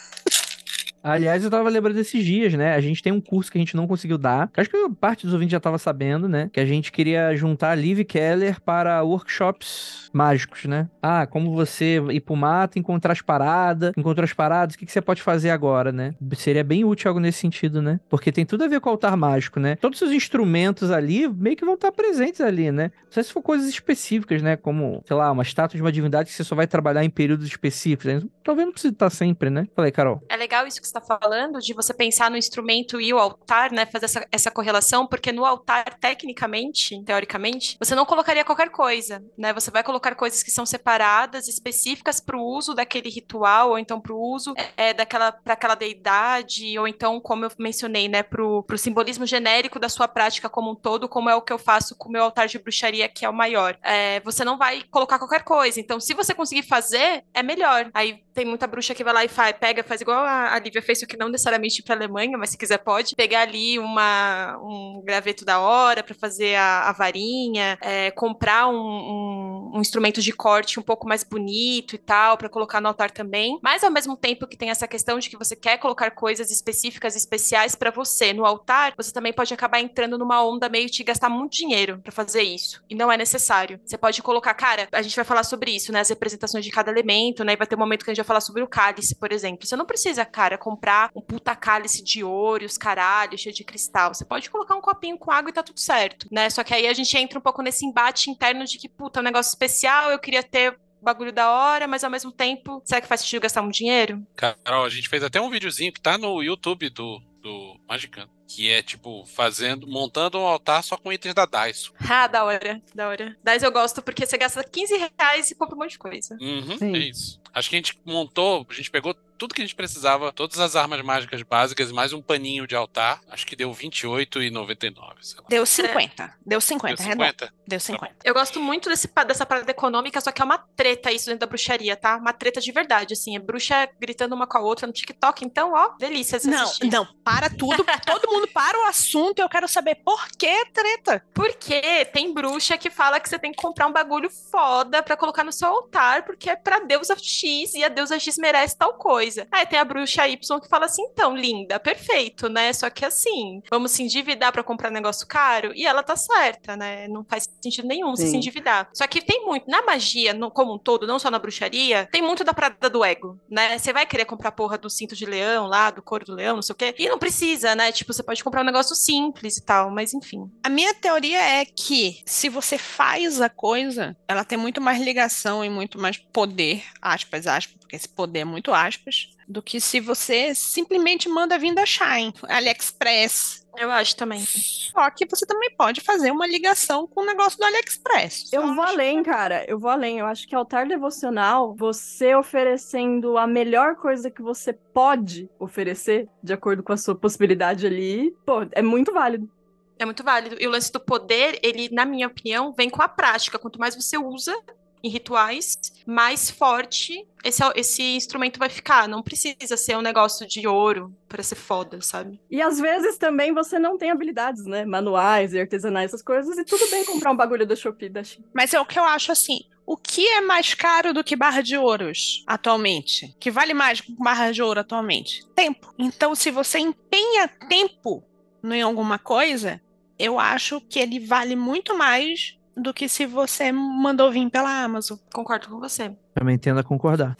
[1.07, 2.75] Aliás, eu tava lembrando desses dias, né?
[2.75, 4.49] A gente tem um curso que a gente não conseguiu dar.
[4.57, 6.49] Acho que parte dos ouvintes já tava sabendo, né?
[6.51, 10.89] Que a gente queria juntar a Liv Keller para workshops mágicos, né?
[11.01, 14.91] Ah, como você ir pro mato, encontrar as paradas, encontrou as paradas, o que, que
[14.91, 16.13] você pode fazer agora, né?
[16.35, 17.99] Seria bem útil algo nesse sentido, né?
[18.09, 19.75] Porque tem tudo a ver com o altar mágico, né?
[19.77, 22.91] Todos os instrumentos ali meio que vão estar presentes ali, né?
[23.05, 24.57] Não sei se for coisas específicas, né?
[24.57, 27.47] Como, sei lá, uma estátua de uma divindade que você só vai trabalhar em períodos
[27.47, 28.05] específicos.
[28.05, 28.21] né?
[28.43, 29.65] Talvez não precise estar sempre, né?
[29.75, 30.21] Falei, Carol.
[30.29, 33.71] É legal isso que você está falando, de você pensar no instrumento e o altar,
[33.71, 33.85] né?
[33.85, 39.53] Fazer essa, essa correlação, porque no altar, tecnicamente, teoricamente, você não colocaria qualquer coisa, né?
[39.53, 43.99] Você vai colocar coisas que são separadas, específicas para o uso daquele ritual, ou então
[43.99, 48.23] para o uso é, daquela, para aquela deidade, ou então, como eu mencionei, né?
[48.23, 51.59] Para o simbolismo genérico da sua prática como um todo, como é o que eu
[51.59, 53.77] faço com o meu altar de bruxaria, que é o maior.
[53.83, 55.79] É, você não vai colocar qualquer coisa.
[55.79, 57.89] Então, se você conseguir fazer, é melhor.
[57.93, 60.81] Aí tem muita bruxa que vai lá e faz, pega, faz igual a, a Lívia
[60.87, 63.15] fez, que não necessariamente para Alemanha, mas se quiser pode.
[63.15, 68.75] Pegar ali uma, um graveto da hora para fazer a, a varinha, é, comprar um,
[68.75, 73.11] um, um instrumento de corte um pouco mais bonito e tal, para colocar no altar
[73.11, 73.59] também.
[73.61, 77.15] Mas ao mesmo tempo que tem essa questão de que você quer colocar coisas específicas,
[77.15, 81.29] especiais para você no altar, você também pode acabar entrando numa onda meio de gastar
[81.29, 82.83] muito dinheiro para fazer isso.
[82.89, 83.79] E não é necessário.
[83.85, 85.99] Você pode colocar, cara, a gente vai falar sobre isso, né?
[85.99, 87.53] As representações de cada elemento, né?
[87.53, 89.65] E vai ter um momento que a gente vai falar sobre o cálice, por exemplo.
[89.65, 93.63] Você não precisa, cara, comprar um puta cálice de ouro, e os caralhos, cheio de
[93.63, 94.13] cristal.
[94.13, 96.49] Você pode colocar um copinho com água e tá tudo certo, né?
[96.49, 99.21] Só que aí a gente entra um pouco nesse embate interno de que, puta, é
[99.21, 103.07] um negócio especial, eu queria ter bagulho da hora, mas ao mesmo tempo, será que
[103.07, 104.21] faz sentido gastar muito dinheiro?
[104.35, 108.29] Carol, a gente fez até um videozinho que tá no YouTube do, do Magicano.
[108.45, 111.93] Que é, tipo, fazendo, montando um altar só com itens da Daiso.
[112.09, 113.37] Ah, da hora, da hora.
[113.43, 116.37] Daí eu gosto porque você gasta 15 reais e compra um monte de coisa.
[116.41, 116.95] Uhum, Sim.
[116.95, 117.39] é isso.
[117.53, 120.75] Acho que a gente montou, a gente pegou tudo que a gente precisava, todas as
[120.75, 123.21] armas mágicas básicas, mais um paninho de altar.
[123.29, 125.45] Acho que deu R$28,99, sei lá.
[125.49, 126.33] Deu 50.
[126.45, 127.25] Deu 50, Deu redondo.
[127.29, 127.53] 50?
[127.67, 128.15] Deu 50.
[128.23, 131.47] Eu gosto muito desse, dessa parada econômica, só que é uma treta isso dentro da
[131.47, 132.17] bruxaria, tá?
[132.17, 133.35] Uma treta de verdade, assim.
[133.35, 136.89] É bruxa gritando uma com a outra no TikTok, então, ó, delícia de Não, assistir.
[136.91, 137.85] não, para tudo.
[138.05, 141.23] Todo mundo para o assunto e eu quero saber por que treta.
[141.33, 145.43] Porque tem bruxa que fala que você tem que comprar um bagulho foda pra colocar
[145.43, 149.26] no seu altar, porque é pra deusa X e a deusa X merece tal coisa.
[149.27, 149.47] Coisa.
[149.51, 152.71] Aí tem a bruxa Y que fala assim: então, linda, perfeito, né?
[152.73, 155.71] Só que assim, vamos se endividar para comprar negócio caro.
[155.75, 157.07] E ela tá certa, né?
[157.07, 158.27] Não faz sentido nenhum Sim.
[158.27, 158.89] se endividar.
[158.93, 162.21] Só que tem muito, na magia, no, como um todo, não só na bruxaria, tem
[162.21, 163.77] muito da prada do ego, né?
[163.77, 166.61] Você vai querer comprar porra do cinto de leão lá, do couro do leão, não
[166.61, 166.95] sei o quê.
[166.97, 167.91] E não precisa, né?
[167.91, 170.49] Tipo, você pode comprar um negócio simples e tal, mas enfim.
[170.63, 175.63] A minha teoria é que se você faz a coisa, ela tem muito mais ligação
[175.63, 180.01] e muito mais poder, aspas, aspas, porque esse poder é muito aspas, do que se
[180.01, 183.65] você simplesmente manda vir da Shine, AliExpress.
[183.77, 184.43] Eu acho também.
[184.45, 188.51] Só que você também pode fazer uma ligação com o negócio do AliExpress.
[188.51, 189.29] Eu vou além, que...
[189.29, 189.63] cara.
[189.69, 190.19] Eu vou além.
[190.19, 196.51] Eu acho que altar devocional, você oferecendo a melhor coisa que você pode oferecer, de
[196.51, 199.49] acordo com a sua possibilidade ali, pô, é muito válido.
[199.97, 200.57] É muito válido.
[200.59, 203.57] E o lance do poder, ele, na minha opinião, vem com a prática.
[203.57, 204.55] Quanto mais você usa,
[205.03, 209.07] em rituais, mais forte esse, esse instrumento vai ficar.
[209.07, 212.39] Não precisa ser um negócio de ouro para ser foda, sabe?
[212.49, 214.85] E às vezes também você não tem habilidades, né?
[214.85, 218.45] Manuais e artesanais, essas coisas, e tudo bem comprar um bagulho da Shopee da China.
[218.53, 219.59] Mas é o que eu acho assim.
[219.85, 223.33] O que é mais caro do que barra de ouros atualmente?
[223.39, 225.45] Que vale mais que barra de ouro atualmente?
[225.55, 225.93] Tempo.
[225.97, 228.21] Então, se você empenha tempo
[228.61, 229.81] em alguma coisa,
[230.19, 235.17] eu acho que ele vale muito mais do que se você mandou vir pela Amazon.
[235.33, 236.11] Concordo com você.
[236.35, 237.35] Também tendo a concordar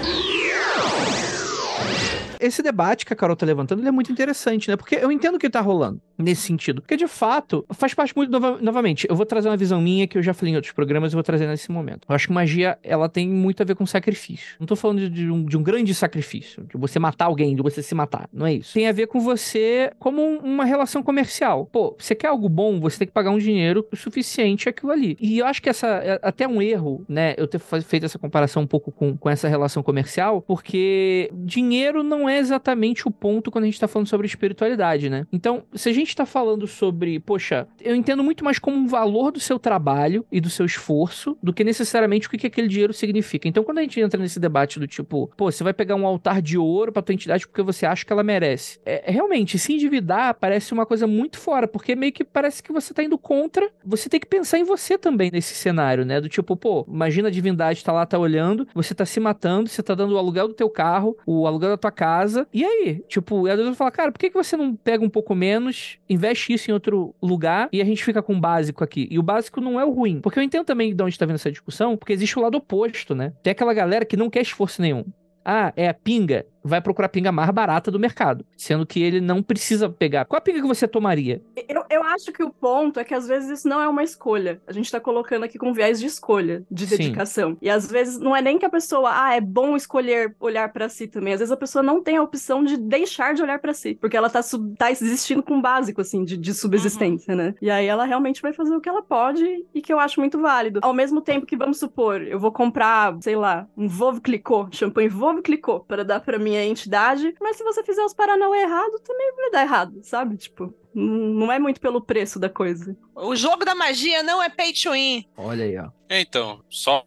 [2.40, 4.76] esse debate que a Carol tá levantando, ele é muito interessante, né?
[4.76, 6.82] Porque eu entendo o que tá rolando nesse sentido.
[6.82, 10.18] Porque, de fato, faz parte muito, nova, novamente, eu vou trazer uma visão minha que
[10.18, 12.06] eu já falei em outros programas e vou trazer nesse momento.
[12.10, 14.56] Eu acho que magia, ela tem muito a ver com sacrifício.
[14.60, 17.84] Não tô falando de, um, de um, grande sacrifício, de você matar alguém, de você
[17.84, 18.28] se matar.
[18.34, 18.74] Não é isso.
[18.74, 21.66] Tem a ver com você como um, uma relação comercial.
[21.66, 25.18] Pô, você quer algo bom, você tem que pagar um dinheiro suficiente aquilo ali.
[25.20, 28.64] E eu acho que essa, é até um erro, né, eu ter feito essa comparação
[28.64, 33.64] um pouco com, com essa relação comercial, porque dinheiro não é exatamente o ponto quando
[33.64, 35.26] a gente tá falando sobre espiritualidade, né?
[35.32, 39.32] Então, se a gente tá falando sobre, poxa, eu entendo muito mais como um valor
[39.32, 42.94] do seu trabalho e do seu esforço do que necessariamente o que, que aquele dinheiro
[42.94, 43.48] significa.
[43.48, 46.42] Então, quando a gente entra nesse debate do tipo, pô, você vai pegar um altar
[46.42, 48.80] de ouro pra tua entidade porque você acha que ela merece.
[48.86, 52.94] É, realmente, se endividar parece uma coisa muito fora, porque meio que parece que você
[52.94, 53.70] tá indo contra.
[53.86, 56.20] Você tem que pensar em você também nesse cenário, né?
[56.22, 59.82] Do tipo, pô, imagina a divindade tá lá, tá olhando, você tá se matando, você
[59.82, 62.48] tá dando o aluguel do teu carro, o aluguel da tua casa casa.
[62.54, 63.04] E aí?
[63.08, 66.54] Tipo, a Deus fala, cara, por que, que você não pega um pouco menos, investe
[66.54, 69.08] isso em outro lugar e a gente fica com o básico aqui?
[69.12, 70.20] E o básico não é o ruim.
[70.22, 73.14] Porque eu entendo também de onde tá vindo essa discussão, porque existe o lado oposto,
[73.14, 73.34] né?
[73.44, 75.06] Tem aquela galera que não quer esforço nenhum.
[75.46, 79.22] Ah, é a pinga vai procurar a pinga mais barata do mercado, sendo que ele
[79.22, 80.26] não precisa pegar.
[80.26, 81.42] Qual a pinga que você tomaria?
[81.68, 84.62] Eu, eu acho que o ponto é que às vezes isso não é uma escolha.
[84.68, 87.52] A gente tá colocando aqui com viés de escolha, de dedicação.
[87.52, 87.58] Sim.
[87.62, 90.90] E às vezes não é nem que a pessoa, ah, é bom escolher olhar para
[90.90, 91.34] si também.
[91.34, 94.18] Às vezes a pessoa não tem a opção de deixar de olhar para si, porque
[94.18, 97.38] ela tá, sub, tá existindo com um básico, assim, de, de subsistência, uhum.
[97.38, 97.56] né?
[97.62, 100.40] E aí ela realmente vai fazer o que ela pode e que eu acho muito
[100.40, 100.80] válido.
[100.84, 105.10] Ao mesmo tempo que, vamos supor, eu vou comprar, sei lá, um Vove Clicô, champanhe
[105.10, 109.34] Vove Clicô, para dar para minha entidade, mas se você fizer os Paranauê errado, também
[109.36, 110.38] vai dar errado, sabe?
[110.38, 112.98] Tipo, não é muito pelo preço da coisa.
[113.16, 115.26] O jogo da magia não é pay to win.
[115.38, 115.90] Olha aí, ó.
[116.10, 117.06] Então, só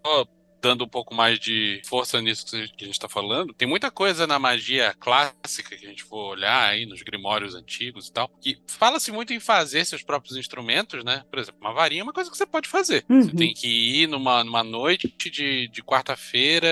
[0.60, 4.26] dando um pouco mais de força nisso que a gente está falando, tem muita coisa
[4.26, 8.58] na magia clássica que a gente for olhar aí nos grimórios antigos e tal, que
[8.66, 11.24] fala-se muito em fazer seus próprios instrumentos, né?
[11.30, 13.04] Por exemplo, uma varinha é uma coisa que você pode fazer.
[13.08, 13.22] Uhum.
[13.22, 16.68] Você tem que ir numa, numa noite de, de quarta-feira,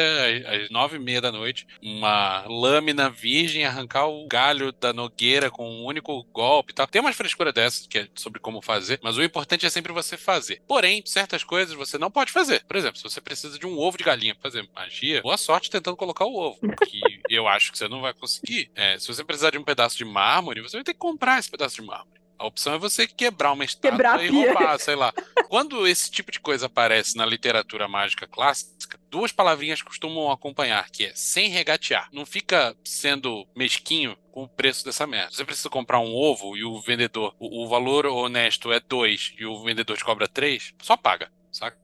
[0.46, 5.68] às nove e meia da noite, uma lâmina virgem, arrancar o galho da nogueira com
[5.68, 6.86] um único golpe e tal.
[6.86, 10.16] Tem umas frescuras dessas que é sobre como fazer, mas o importante é sempre você
[10.16, 10.62] fazer.
[10.66, 12.64] Porém, certas coisas você não pode fazer.
[12.66, 15.70] Por exemplo, se você precisa de um ovo de galinha pra fazer magia, boa sorte
[15.70, 16.58] tentando colocar o ovo.
[16.86, 18.70] Que eu acho que você não vai conseguir.
[18.74, 21.50] É, se você precisar de um pedaço de mármore, você vai ter que comprar esse
[21.50, 22.18] pedaço de mármore.
[22.38, 25.12] A opção é você quebrar uma estátua quebrar e roubar, sei lá.
[25.48, 31.06] Quando esse tipo de coisa aparece na literatura mágica clássica, duas palavrinhas costumam acompanhar, que
[31.06, 32.08] é sem regatear.
[32.12, 35.32] Não fica sendo mesquinho com o preço dessa merda.
[35.32, 39.44] Você precisa comprar um ovo e o vendedor, o, o valor honesto é dois e
[39.44, 41.76] o vendedor te cobra três, só paga, saca?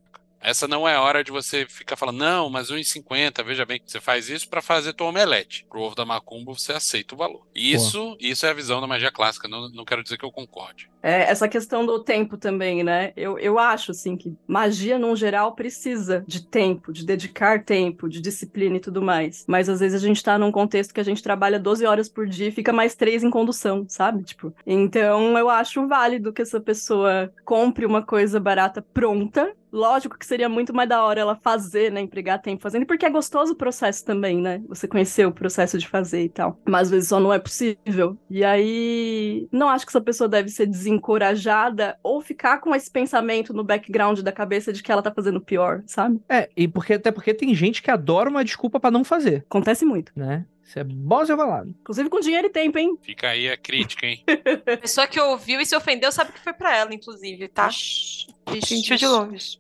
[0.45, 4.29] Essa não é hora de você ficar falando, não, mas 1,50, veja bem, você faz
[4.29, 5.67] isso para fazer tua omelete.
[5.71, 7.47] Pro ovo da macumba você aceita o valor.
[7.55, 10.91] Isso, isso é a visão da magia clássica, não, não quero dizer que eu concorde.
[11.03, 13.13] É, essa questão do tempo também, né?
[13.17, 18.21] Eu, eu acho, assim, que magia, no geral, precisa de tempo, de dedicar tempo, de
[18.21, 19.45] disciplina e tudo mais.
[19.47, 22.27] Mas às vezes a gente tá num contexto que a gente trabalha 12 horas por
[22.27, 24.25] dia e fica mais três em condução, sabe?
[24.25, 30.25] Tipo, então eu acho válido que essa pessoa compre uma coisa barata pronta Lógico que
[30.25, 32.01] seria muito mais da hora ela fazer, né?
[32.01, 34.63] Empregar tempo fazendo, porque é gostoso o processo também, né?
[34.69, 36.61] Você conhecer o processo de fazer e tal.
[36.65, 38.17] Mas às vezes só não é possível.
[38.31, 43.53] E aí, não acho que essa pessoa deve ser desencorajada ou ficar com esse pensamento
[43.53, 46.21] no background da cabeça de que ela tá fazendo pior, sabe?
[46.29, 49.85] É, e porque até porque tem gente que adora uma desculpa pra não fazer, Acontece
[49.85, 50.13] muito.
[50.15, 50.47] né?
[50.65, 51.75] Isso é bom ser falado.
[51.81, 52.99] Inclusive com dinheiro e tempo, hein?
[53.03, 54.25] Fica aí a crítica, hein?
[54.27, 57.71] A pessoa que ouviu e se ofendeu sabe que foi pra ela, inclusive, tá?
[57.71, 59.59] Sentiu de longe.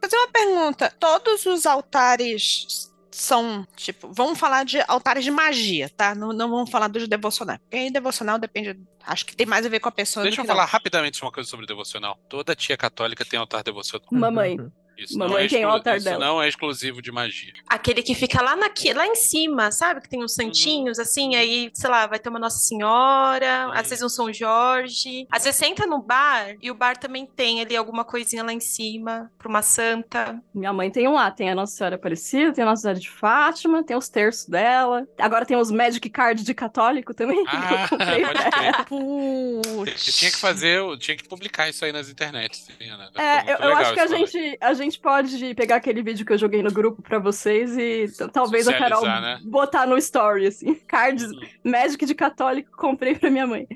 [0.00, 0.94] fazer uma pergunta.
[1.00, 6.14] Todos os altares são, tipo, vamos falar de altares de magia, tá?
[6.14, 7.58] Não, não vamos falar dos devocionais.
[7.60, 10.22] Porque aí devocional depende, acho que tem mais a ver com a pessoa.
[10.22, 12.18] Deixa do eu falar rapidamente uma coisa sobre devocional.
[12.28, 14.06] Toda tia católica tem altar devocional.
[14.10, 14.58] Mamãe.
[14.98, 16.24] Isso Mamãe não é tem o altar isso dela.
[16.24, 17.52] não é exclusivo de magia.
[17.68, 20.00] Aquele que fica lá, naqui, lá em cima, sabe?
[20.00, 24.04] Que tem uns santinhos, assim, aí, sei lá, vai ter uma Nossa Senhora, às vezes
[24.04, 25.26] um São Jorge.
[25.30, 28.52] Às vezes você entra no bar e o bar também tem ali alguma coisinha lá
[28.52, 30.40] em cima pra uma santa.
[30.54, 33.10] Minha mãe tem um lá, tem a Nossa Senhora Aparecida, tem a Nossa Senhora de
[33.10, 35.06] Fátima, tem os terços dela.
[35.18, 37.42] Agora tem os Magic Card de católico também.
[37.44, 38.24] que Ah, eu comprei.
[38.26, 38.84] pode crer.
[38.86, 40.04] Putz.
[40.18, 42.56] Tinha que fazer, tinha que publicar isso aí nas internet.
[42.56, 43.10] sim, Ana.
[43.12, 46.32] Foi É, eu, eu acho que a gente, a gente pode pegar aquele vídeo que
[46.32, 49.40] eu joguei no grupo pra vocês e talvez a Carol né?
[49.44, 50.74] botar no story, assim.
[50.88, 51.40] Cards Uhum.
[51.64, 53.66] Magic de católico comprei pra minha mãe.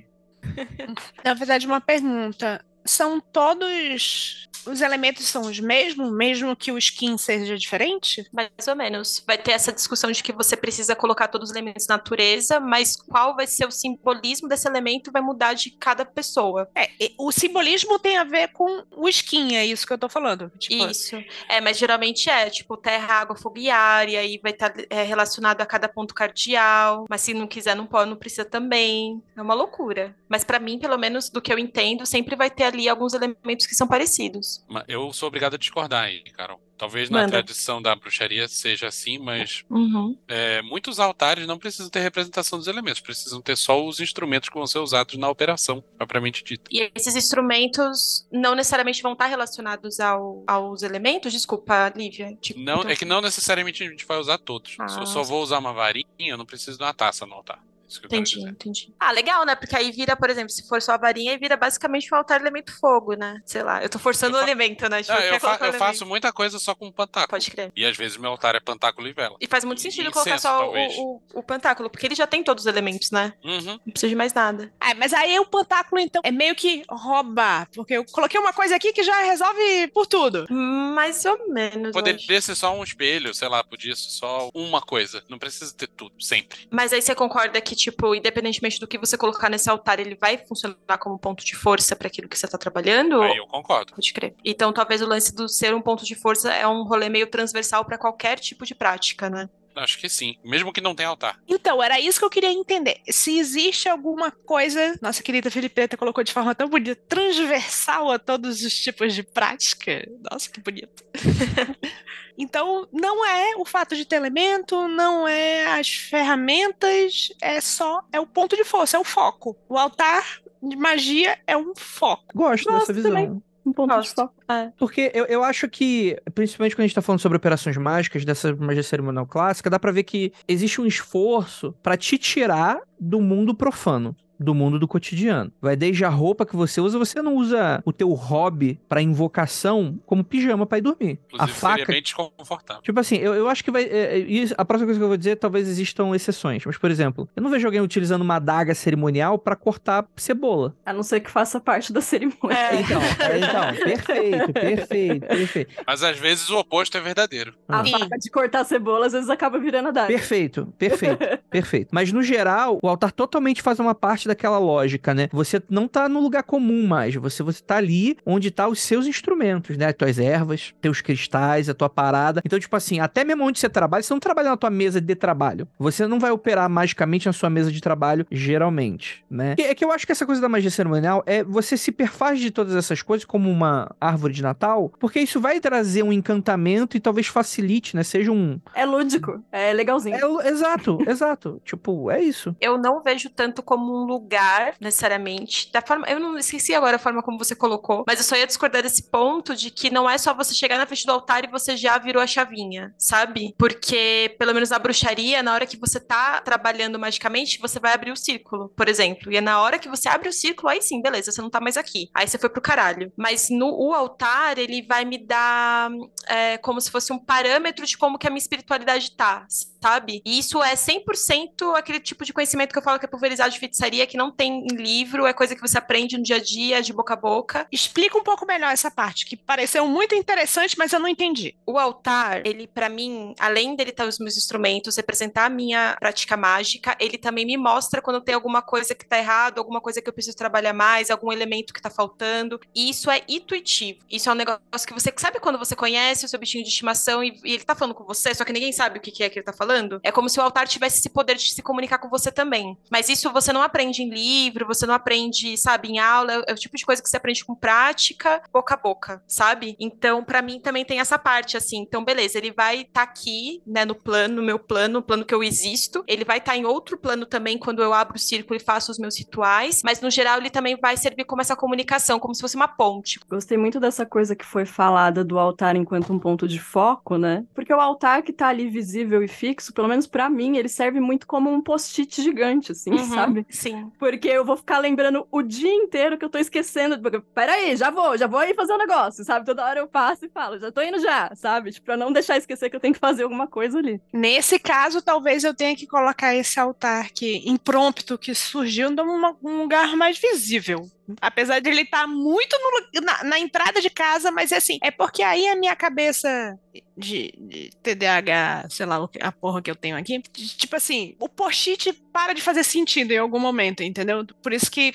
[1.25, 2.64] Na verdade, uma pergunta.
[2.87, 4.46] São todos.
[4.66, 8.27] Os elementos são os mesmos, mesmo que o skin seja diferente?
[8.33, 9.22] Mais ou menos.
[9.25, 12.96] Vai ter essa discussão de que você precisa colocar todos os elementos da natureza, mas
[12.96, 16.68] qual vai ser o simbolismo desse elemento vai mudar de cada pessoa.
[16.75, 20.51] É, o simbolismo tem a ver com o skin, é isso que eu tô falando.
[20.59, 21.16] Tipo, Isso.
[21.49, 25.61] É, mas geralmente é, tipo, terra, água, fogo e ar, e aí vai estar relacionado
[25.61, 27.05] a cada ponto cardial.
[27.09, 29.22] Mas se não quiser, não pode, não precisa também.
[29.37, 30.16] É uma loucura.
[30.29, 33.67] Mas pra mim, pelo menos do que eu entendo, sempre vai ter ali alguns elementos
[33.67, 34.65] que são parecidos.
[34.87, 36.61] Eu sou obrigado a discordar aí, Carol.
[36.79, 37.31] Talvez na Manda.
[37.33, 40.15] tradição da bruxaria seja assim, mas Uhum.
[40.29, 44.55] é, muitos altares não precisam ter representação dos elementos, precisam ter só os instrumentos que
[44.55, 46.65] vão ser usados na operação, propriamente dita.
[46.71, 51.33] E esses instrumentos não necessariamente vão estar relacionados ao- aos elementos?
[51.33, 52.37] Desculpa, Lívia.
[52.43, 54.73] Tipo, Não, então- é que não necessariamente a gente vai usar todos.
[54.73, 55.07] Se eu Ah.
[55.07, 57.62] só vou usar uma varinha, eu não preciso de uma taça no altar.
[57.88, 58.51] Isso que eu quero Entendi, dizer.
[58.51, 58.94] entendi.
[58.99, 59.55] Ah, legal, né?
[59.55, 62.40] Porque aí vira, por exemplo, se for só a varinha, aí vira basicamente um altar
[62.40, 63.40] elemento fogo, né?
[63.44, 65.03] Sei lá, eu tô forçando Eu o elemento, né?
[65.03, 65.79] Tipo, Ah, quer eu, fa- eu elemento.
[65.79, 67.31] faço muita coisa só com pantáculo.
[67.31, 67.72] Pode crer.
[67.77, 69.37] E às vezes meu altar é pantáculo e vela.
[69.40, 72.27] E faz muito sentido E colocar incenso, só o, o, o pantáculo, porque ele já
[72.27, 73.33] tem todos os elementos, né?
[73.44, 73.79] Uhum.
[73.85, 74.72] Não precisa de mais nada.
[74.81, 77.68] É, mas aí o pantáculo, então, é meio que roubar.
[77.75, 80.46] Porque eu coloquei uma coisa aqui que já resolve por tudo.
[80.51, 81.92] Mais ou menos.
[81.92, 85.22] Poderia ser só um espelho, sei lá, podia ser só uma coisa.
[85.29, 86.66] Não precisa ter tudo, sempre.
[86.70, 90.39] Mas aí você concorda que, tipo, independentemente do que você colocar nesse altar, ele vai
[90.39, 93.21] funcionar como ponto de força para aquilo que você tá trabalhando?
[93.23, 93.93] Aí eu concordo.
[93.95, 94.35] Pode crer.
[94.45, 97.85] Então, talvez o lance do ser um ponto de força é um rolê meio transversal
[97.85, 99.49] para qualquer tipo de prática, né?
[99.77, 100.37] Acho que sim.
[100.43, 101.39] Mesmo que não tenha altar.
[101.47, 103.01] Então, era isso que eu queria entender.
[103.11, 108.62] Se existe alguma coisa, nossa querida Filipeta colocou de forma tão bonita, transversal a todos
[108.62, 110.09] os tipos de prática.
[110.31, 111.05] Nossa, que bonito.
[112.39, 118.19] então, não é o fato de ter elemento, não é as ferramentas, é só é
[118.19, 119.57] o ponto de força, é o foco.
[119.69, 120.25] O altar
[120.62, 122.25] de magia é um foco.
[122.35, 123.11] Gosto Gosto dessa visão.
[123.11, 123.43] também.
[123.66, 124.14] Um ponto de Gosto.
[124.14, 124.35] foco.
[124.79, 128.55] Porque eu, eu acho que, principalmente quando a gente tá falando sobre operações mágicas, dessa
[128.55, 133.55] magia cerimonial clássica, dá pra ver que existe um esforço pra te tirar do mundo
[133.55, 134.16] profano.
[134.38, 135.53] Do mundo do cotidiano.
[135.61, 139.99] Vai desde a roupa que você usa, você não usa o teu hobby pra invocação
[140.05, 141.18] como pijama pra ir dormir.
[141.27, 141.77] Inclusive, a faca.
[141.79, 142.83] seria bem desconfortável.
[142.83, 143.85] Tipo assim, eu, eu acho que vai.
[143.85, 146.64] é, é, a próxima coisa que eu vou dizer, talvez existam exceções.
[146.64, 150.75] Mas, por exemplo, eu não vejo alguém utilizando uma adaga cerimonial pra cortar cebola.
[150.85, 152.57] A não ser que faça parte da cerimônia.
[152.57, 152.81] É.
[152.81, 155.75] Então, é, então, perfeito, perfeito, perfeito.
[155.87, 157.55] Mas às vezes o oposto é verdadeiro.
[157.68, 157.92] A Sim.
[157.92, 160.07] faca de cortar cebola às vezes acaba virando a daga.
[160.09, 161.18] Perfeito, perfeito,
[161.51, 161.88] perfeito.
[161.92, 165.29] Mas no geral, o altar totalmente faz uma parte daquela lógica, né?
[165.33, 169.07] Você não tá no lugar comum mais, você, você tá ali onde tá os seus
[169.07, 169.87] instrumentos, né?
[169.87, 172.41] As tuas ervas, teus cristais, a tua parada.
[172.45, 175.15] Então, tipo assim, até mesmo onde você trabalha, você não trabalha na tua mesa de
[175.15, 175.69] trabalho.
[175.79, 179.55] Você não vai operar magicamente na sua mesa de trabalho, geralmente, né?
[179.59, 182.51] É que eu acho que essa coisa da magia cerimonial é você se perfaz de
[182.51, 187.01] todas essas coisas como uma árvore de Natal, porque isso vai trazer um encantamento e
[187.01, 188.03] talvez facilite, né?
[188.03, 190.17] Seja um, É lúdico, é legalzinho.
[190.41, 191.61] é, exato, exato.
[191.65, 192.55] Tipo, é isso.
[192.61, 195.70] Eu não vejo tanto como um lugar, necessariamente.
[195.70, 198.46] Da forma, eu não esqueci agora a forma como você colocou, mas eu só ia
[198.46, 201.50] discordar desse ponto de que não é só você chegar na frente do altar e
[201.50, 203.55] você já virou a chavinha, sabe?
[203.59, 208.11] Porque, pelo menos na bruxaria, na hora que você tá trabalhando magicamente, você vai abrir
[208.11, 209.31] o círculo, por exemplo.
[209.31, 211.61] E é na hora que você abre o círculo, aí sim, beleza, você não tá
[211.61, 212.09] mais aqui.
[212.14, 213.12] Aí você foi pro caralho.
[213.16, 215.90] Mas no o altar, ele vai me dar
[216.26, 219.46] é, como se fosse um parâmetro de como que a minha espiritualidade tá,
[219.87, 220.20] sabe?
[220.25, 223.59] E isso é 100% aquele tipo de conhecimento que eu falo que é pulverizado de
[223.61, 226.83] feitiçaria, que não tem em livro, é coisa que você aprende no dia a dia,
[226.83, 227.68] de boca a boca.
[227.70, 231.55] Explica um pouco melhor essa parte, que pareceu muito interessante, mas eu não entendi.
[231.64, 236.37] O altar, ele para mim, além dele ter os meus instrumentos, representar a minha prática
[236.37, 240.09] mágica, ele também me mostra quando tem alguma coisa que tá errado, alguma coisa que
[240.09, 242.59] eu preciso trabalhar mais, algum elemento que tá faltando.
[242.75, 244.01] E isso é intuitivo.
[244.11, 247.22] Isso é um negócio que você sabe quando você conhece o seu bichinho de estimação
[247.22, 249.29] e, e ele tá falando com você, só que ninguém sabe o que, que é
[249.29, 249.76] que ele tá falando.
[250.03, 252.77] É como se o altar tivesse esse poder de se comunicar com você também.
[252.91, 256.45] Mas isso você não aprende em livro, você não aprende, sabe, em aula.
[256.47, 259.77] É o tipo de coisa que você aprende com prática, boca a boca, sabe?
[259.79, 261.79] Então, para mim também tem essa parte, assim.
[261.79, 265.25] Então, beleza, ele vai estar tá aqui, né, no plano, no meu plano, no plano
[265.25, 266.05] que eu existo.
[266.07, 268.91] Ele vai estar tá em outro plano também quando eu abro o círculo e faço
[268.91, 269.83] os meus rituais.
[269.85, 273.21] Mas, no geral, ele também vai servir como essa comunicação, como se fosse uma ponte.
[273.29, 277.45] Gostei muito dessa coisa que foi falada do altar enquanto um ponto de foco, né?
[277.55, 279.29] Porque o altar que tá ali visível e
[279.73, 283.46] pelo menos para mim, ele serve muito como um post-it gigante, assim, uhum, sabe?
[283.50, 283.90] Sim.
[283.98, 286.98] Porque eu vou ficar lembrando o dia inteiro que eu tô esquecendo.
[287.35, 289.46] Peraí, já vou, já vou aí fazer um negócio, sabe?
[289.46, 291.73] Toda hora eu passo e falo, já tô indo já, sabe?
[291.73, 294.00] Tipo, pra não deixar esquecer que eu tenho que fazer alguma coisa ali.
[294.13, 299.96] Nesse caso, talvez eu tenha que colocar esse altar que imprompto que surgiu num lugar
[299.96, 300.88] mais visível.
[301.21, 304.79] Apesar de ele estar tá muito no, na, na, entrada de casa, mas é assim,
[304.83, 306.59] é porque aí a minha cabeça
[306.96, 311.92] de, de TDAH, sei lá, a porra que eu tenho aqui, tipo assim, o post-it
[312.13, 314.27] para de fazer sentido em algum momento, entendeu?
[314.42, 314.94] Por isso que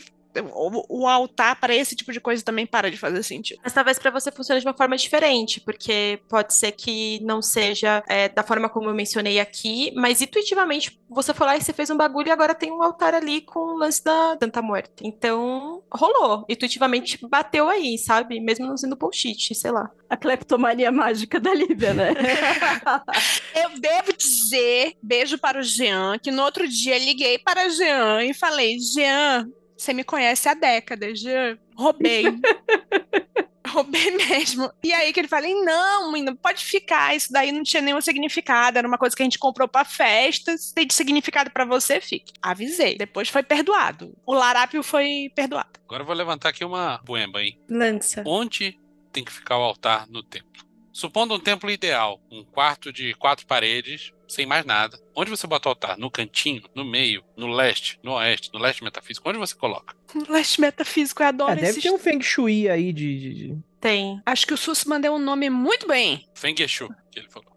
[0.53, 3.59] o, o, altar para esse tipo de coisa também para de fazer sentido.
[3.63, 8.03] Mas talvez para você funcione de uma forma diferente, porque pode ser que não seja
[8.07, 11.89] é, da forma como eu mencionei aqui, mas intuitivamente você foi lá e você fez
[11.89, 14.91] um bagulho e agora tem um altar ali com o lance da Tanta Morte.
[15.01, 16.45] Então, rolou.
[16.47, 18.39] Intuitivamente bateu aí, sabe?
[18.39, 19.89] Mesmo não sendo post-it, sei lá.
[20.09, 22.13] A cleptomania mágica da Lívia, né?
[23.55, 28.33] eu devo dizer, beijo para o Jean, que no outro dia liguei para Jean e
[28.33, 29.49] falei: Jean,
[29.81, 32.23] você me conhece há décadas, já roubei.
[33.67, 34.71] roubei mesmo.
[34.83, 38.77] E aí que ele fala: não, menina, pode ficar, isso daí não tinha nenhum significado,
[38.77, 41.99] era uma coisa que a gente comprou pra festa, se tem de significado para você,
[41.99, 42.33] fique.
[42.41, 42.95] Avisei.
[42.97, 44.15] Depois foi perdoado.
[44.25, 45.79] O Larápio foi perdoado.
[45.85, 47.59] Agora eu vou levantar aqui uma poema, hein?
[47.67, 48.23] Lança.
[48.25, 48.79] Onde
[49.11, 50.51] tem que ficar o altar no templo?
[50.93, 54.99] Supondo um templo ideal, um quarto de quatro paredes, sem mais nada.
[55.15, 55.97] Onde você bota o altar?
[55.97, 56.63] No cantinho?
[56.73, 57.23] No meio?
[57.35, 57.99] No leste?
[58.01, 58.49] No oeste?
[58.53, 59.29] No leste metafísico?
[59.29, 59.95] Onde você coloca?
[60.13, 63.17] No leste metafísico, eu adoro é, Deve ter um Feng Shui aí de...
[63.17, 63.57] de, de...
[63.79, 64.21] Tem.
[64.25, 66.27] Acho que o Sussman deu um nome muito bem.
[66.33, 67.49] Feng Shui, que ele falou.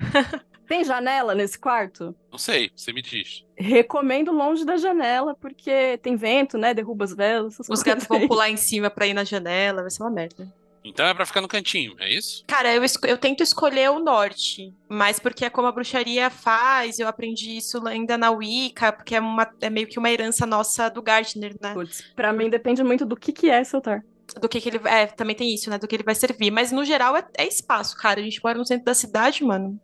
[0.66, 2.14] Tem janela nesse quarto?
[2.30, 3.44] Não sei, você me diz.
[3.56, 6.72] Recomendo longe da janela, porque tem vento, né?
[6.72, 7.58] Derruba as velas.
[7.68, 10.50] Os gatos vão pular em cima pra ir na janela, vai ser uma merda.
[10.84, 12.44] Então é pra ficar no cantinho, é isso?
[12.46, 17.06] Cara, eu, eu tento escolher o norte, mas porque é como a bruxaria faz, eu
[17.06, 21.02] aprendi isso ainda na Wicca, porque é, uma, é meio que uma herança nossa do
[21.02, 21.72] Gardner, né?
[21.72, 24.02] Putz, pra mim depende muito do que, que é esse altar.
[24.40, 24.80] Do que, que ele.
[24.86, 25.78] É, também tem isso, né?
[25.78, 26.50] Do que ele vai servir.
[26.50, 28.18] Mas no geral é, é espaço, cara.
[28.18, 29.78] A gente mora no centro da cidade, mano.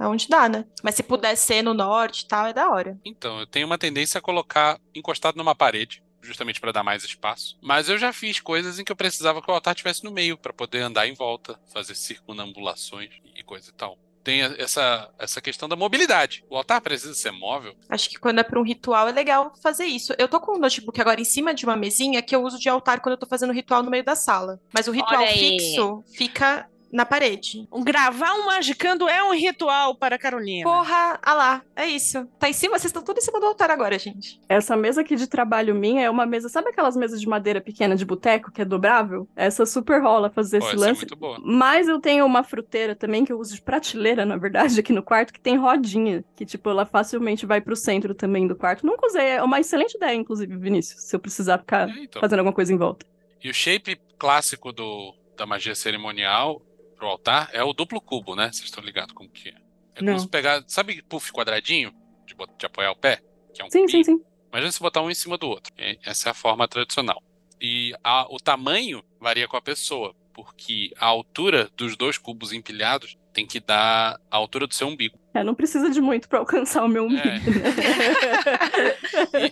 [0.00, 0.64] É onde dá, né?
[0.82, 2.98] Mas se puder ser no norte e tal, é da hora.
[3.04, 7.58] Então, eu tenho uma tendência a colocar encostado numa parede justamente para dar mais espaço.
[7.60, 10.38] Mas eu já fiz coisas em que eu precisava que o altar estivesse no meio
[10.38, 13.98] para poder andar em volta, fazer circunambulações e coisa e tal.
[14.24, 16.44] Tem essa, essa questão da mobilidade.
[16.48, 17.74] O altar precisa ser móvel.
[17.88, 20.14] Acho que quando é para um ritual é legal fazer isso.
[20.16, 22.68] Eu tô com o notebook agora em cima de uma mesinha que eu uso de
[22.68, 24.60] altar quando eu tô fazendo ritual no meio da sala.
[24.72, 27.66] Mas o ritual fixo fica na parede.
[27.82, 30.68] Gravar um Magicando é um ritual para Carolina.
[30.68, 32.28] Porra, ah lá, é isso.
[32.38, 34.38] Tá em cima, vocês estão tudo em cima do altar agora, gente.
[34.48, 37.96] Essa mesa aqui de trabalho minha é uma mesa, sabe aquelas mesas de madeira pequena
[37.96, 39.26] de boteco que é dobrável?
[39.34, 40.90] Essa super rola fazer Pô, esse lance.
[40.90, 41.38] É muito boa.
[41.42, 45.02] Mas eu tenho uma fruteira também que eu uso de prateleira, na verdade, aqui no
[45.02, 48.84] quarto, que tem rodinha, que tipo, ela facilmente vai pro centro também do quarto.
[48.84, 52.20] Nunca usei, é uma excelente ideia, inclusive, Vinícius, se eu precisar ficar então.
[52.20, 53.06] fazendo alguma coisa em volta.
[53.42, 56.62] E o shape clássico do, da magia cerimonial
[57.02, 58.44] pro altar é o duplo cubo, né?
[58.52, 59.54] Vocês estão ligados como que é?
[59.96, 60.62] É como se pegar.
[60.68, 61.92] Sabe puff quadradinho?
[62.24, 63.20] De, de apoiar o pé?
[63.52, 64.20] Que é um sim, sim, sim.
[64.52, 65.72] Imagina se botar um em cima do outro.
[66.04, 67.20] Essa é a forma tradicional.
[67.60, 73.18] E a, o tamanho varia com a pessoa, porque a altura dos dois cubos empilhados
[73.32, 75.18] tem que dar a altura do seu umbigo.
[75.34, 77.40] É, não precisa de muito pra alcançar o meu umbigo, É.
[77.40, 77.42] né?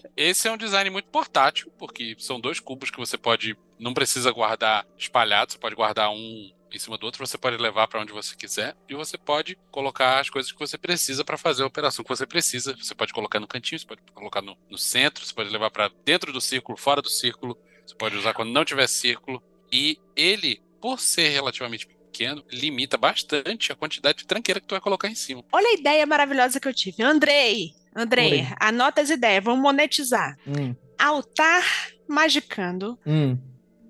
[0.16, 3.56] Esse é um design muito portátil, porque são dois cubos que você pode.
[3.78, 7.88] Não precisa guardar espalhados, você pode guardar um em cima do outro, você pode levar
[7.88, 11.62] para onde você quiser e você pode colocar as coisas que você precisa para fazer
[11.62, 12.76] a operação que você precisa.
[12.76, 15.90] Você pode colocar no cantinho, você pode colocar no, no centro, você pode levar para
[16.04, 19.42] dentro do círculo, fora do círculo, você pode usar quando não tiver círculo.
[19.72, 24.80] E ele, por ser relativamente pequeno, limita bastante a quantidade de tranqueira que tu vai
[24.80, 25.44] colocar em cima.
[25.52, 27.02] Olha a ideia maravilhosa que eu tive.
[27.02, 28.46] Andrei, Andrei, Oi.
[28.60, 30.36] anota as ideias, vamos monetizar.
[30.46, 31.64] Hum, Altar
[32.08, 33.38] magicando, hum.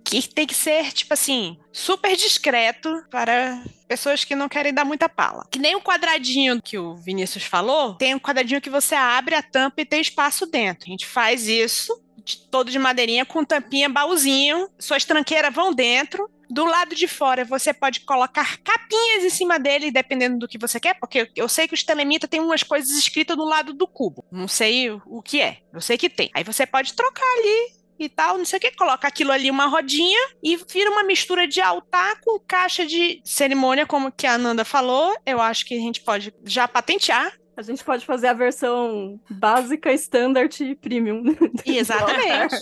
[0.04, 5.08] Que tem que ser, tipo assim, super discreto para pessoas que não querem dar muita
[5.08, 5.46] pala.
[5.50, 9.42] Que nem o quadradinho que o Vinícius falou, tem um quadradinho que você abre a
[9.42, 10.86] tampa e tem espaço dentro.
[10.86, 16.28] A gente faz isso, de- todo de madeirinha, com tampinha, baúzinho, suas tranqueiras vão dentro.
[16.52, 20.80] Do lado de fora, você pode colocar capinhas em cima dele, dependendo do que você
[20.80, 24.24] quer, porque eu sei que os telemita tem umas coisas escritas do lado do cubo.
[24.32, 26.28] Não sei o- o que é, eu sei que tem.
[26.34, 29.66] Aí você pode trocar ali e tal, não sei o que, coloca aquilo ali uma
[29.66, 34.64] rodinha e vira uma mistura de altar com caixa de cerimônia, como que a Ananda
[34.64, 35.14] falou.
[35.26, 37.32] Eu acho que a gente pode já patentear.
[37.56, 41.22] A gente pode fazer a versão básica, standard e premium.
[41.66, 42.56] Exatamente.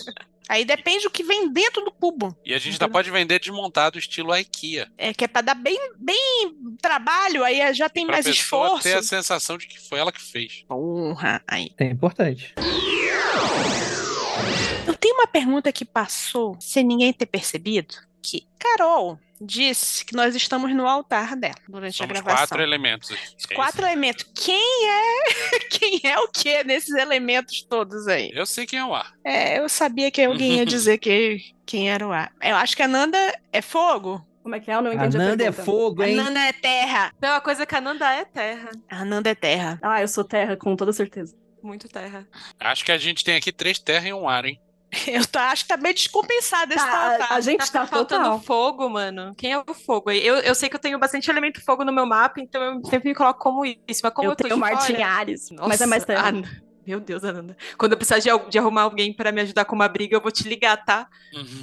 [0.49, 2.35] Aí depende do que vem dentro do cubo.
[2.43, 4.91] E a gente ainda pode vender desmontado estilo IKEA.
[4.97, 8.81] É que é para dar bem, bem trabalho, aí já tem Pra mais esforço.
[8.81, 10.65] ter a sensação de que foi ela que fez.
[10.67, 11.71] Porra, aí.
[11.77, 12.55] É importante.
[14.99, 20.75] Tenho uma pergunta que passou sem ninguém ter percebido, que Carol disse que nós estamos
[20.75, 22.37] no altar dela durante a Somos gravação.
[22.47, 23.11] quatro elementos
[23.49, 24.25] É quatro elementos.
[24.35, 28.29] Quem é quem é o que nesses elementos todos aí?
[28.33, 29.13] Eu sei quem é o ar.
[29.23, 32.33] É, eu sabia que alguém ia dizer que quem era o ar.
[32.41, 33.17] Eu acho que a Nanda
[33.53, 34.25] é fogo.
[34.43, 34.75] Como é que é?
[34.75, 36.15] Eu não entendi a, Ananda é fogo, A hein?
[36.15, 37.13] Nanda é terra.
[37.21, 38.71] Não, a coisa que a Nanda é terra.
[38.89, 39.79] A Nanda é terra.
[39.81, 41.35] Ah, eu sou terra, com toda certeza.
[41.61, 42.27] Muito terra.
[42.59, 44.59] Acho que a gente tem aqui três terras e um ar, hein?
[45.07, 47.33] Eu tô- acho que tá bem descompensado esse Tá, altar.
[47.33, 48.41] a gente tá, faltando total.
[48.41, 49.33] fogo, mano.
[49.37, 50.25] Quem é o fogo aí?
[50.25, 53.09] Eu, eu sei que eu tenho bastante elemento fogo no meu mapa, então eu sempre
[53.09, 54.01] me coloco como isso.
[54.03, 55.05] Mas como eu, eu tô tenho Martin fora...
[55.07, 56.27] Ares, mas é mais Nossa, terra.
[56.29, 57.55] Ana- Meu Deus, Ananda.
[57.77, 60.31] Quando eu precisar de, de arrumar alguém pra me ajudar com uma briga, eu vou
[60.31, 61.07] te ligar, tá?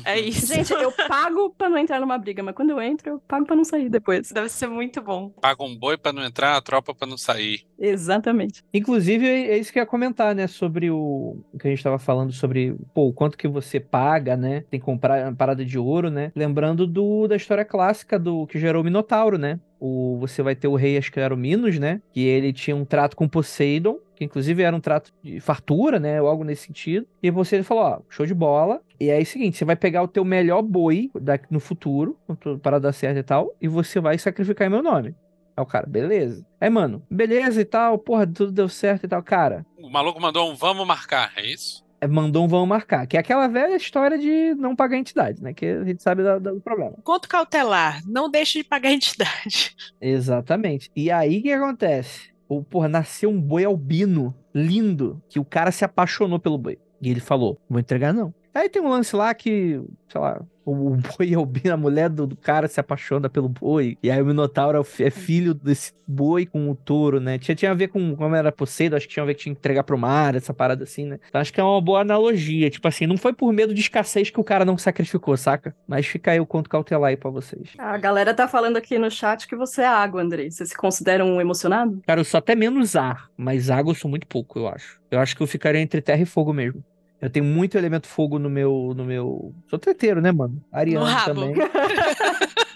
[0.05, 0.47] É isso.
[0.47, 3.57] Gente, eu pago pra não entrar numa briga, mas quando eu entro, eu pago pra
[3.57, 4.31] não sair depois.
[4.31, 5.31] Deve ser muito bom.
[5.31, 7.63] Paga um boi pra não entrar, a tropa pra não sair.
[7.77, 8.63] Exatamente.
[8.73, 10.47] Inclusive, é isso que eu ia comentar, né?
[10.47, 14.37] Sobre o, o que a gente tava falando sobre, pô, o quanto que você paga,
[14.37, 14.65] né?
[14.71, 16.31] Tem que comprar uma parada de ouro, né?
[16.37, 19.59] Lembrando do, da história clássica do que gerou o Minotauro, né?
[19.81, 22.01] O, você vai ter o rei, acho que era o Minos, né?
[22.13, 26.21] Que ele tinha um trato com Poseidon, que inclusive era um trato de fartura, né?
[26.21, 27.07] Ou algo nesse sentido.
[27.23, 28.81] E você falou, ó, show de bola.
[28.99, 32.19] E aí é o seguinte, você vai pegar o teu melhor boi da- no futuro,
[32.63, 35.15] para dar certo e tal, e você vai sacrificar em meu nome.
[35.57, 36.45] Aí o cara, beleza.
[36.61, 39.23] Aí, mano, beleza e tal, porra, tudo deu certo e tal.
[39.23, 41.85] Cara, O maluco mandou um vamos marcar, é isso?
[41.99, 43.07] é, mandou um vão marcar.
[43.07, 45.55] Que é aquela velha história de não pagar a entidade, né?
[45.55, 46.93] Que a gente sabe da- do problema.
[47.03, 48.03] Conto cautelar.
[48.07, 49.75] Não deixe de pagar a entidade.
[50.01, 50.91] Exatamente.
[50.95, 52.31] E aí o que acontece?
[52.49, 56.79] O, porra, nasceu um boi albino lindo, que o cara se apaixonou pelo boi.
[57.01, 58.33] E ele falou: vou entregar não.
[58.57, 62.67] Aí tem um lance lá que, sei lá, o, boi albino, a mulher do, cara
[62.67, 63.99] se apaixona pelo boi.
[64.03, 67.39] E aí o Minotauro é, é filho desse boi com o touro, né?
[67.39, 69.55] Tinha, tinha a ver com como era Poseidon, acho que tinha a ver que tinha
[69.55, 71.21] que entregar pro mar, essa parada assim, né?
[71.29, 72.71] Então acho que é uma boa analogia.
[72.71, 75.77] Tipo assim, não foi por medo de escassez que o cara não sacrificou, saca?
[75.87, 77.75] Mas fica aí o conto cautelar aí pra vocês.
[77.77, 80.51] A galera tá falando aqui no chat que você é água, Andrei.
[80.51, 82.01] Você se considera um emocionado?
[82.07, 84.99] Cara, eu sou até menos ar, mas água eu sou muito pouco, eu acho.
[85.11, 86.83] Eu acho que eu ficaria entre terra e fogo mesmo.
[87.21, 88.93] Eu tenho muito elemento fogo no meu.
[88.95, 89.55] no meu.
[89.69, 90.63] Sou treteiro, né, mano?
[90.71, 91.55] Ariano também.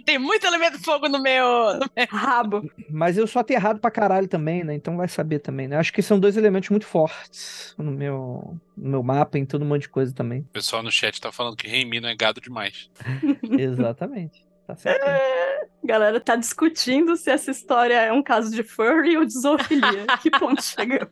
[0.04, 1.44] Tem muito elemento fogo no meu.
[1.74, 2.68] no meu- Rabo.
[2.90, 4.74] Mas eu sou aterrado pra caralho também, né?
[4.74, 5.76] Então vai saber também, né?
[5.76, 9.68] Acho que são dois elementos muito fortes no meu, no meu mapa, em todo um
[9.68, 10.40] monte de coisa também.
[10.40, 12.90] O pessoal no chat tá falando que Reimino é gado demais.
[13.56, 14.42] Exatamente.
[14.70, 15.04] Tá certo.
[15.04, 20.06] A galera tá discutindo se essa história é um caso de furry ou de zoofilia.
[20.22, 21.08] que ponto chegamos?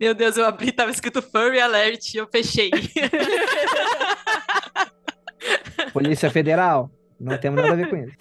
[0.00, 2.70] Meu Deus, eu abri, tava escrito Furry Alert e eu fechei.
[5.92, 6.90] Polícia Federal.
[7.20, 8.14] Não temos nada a ver com isso.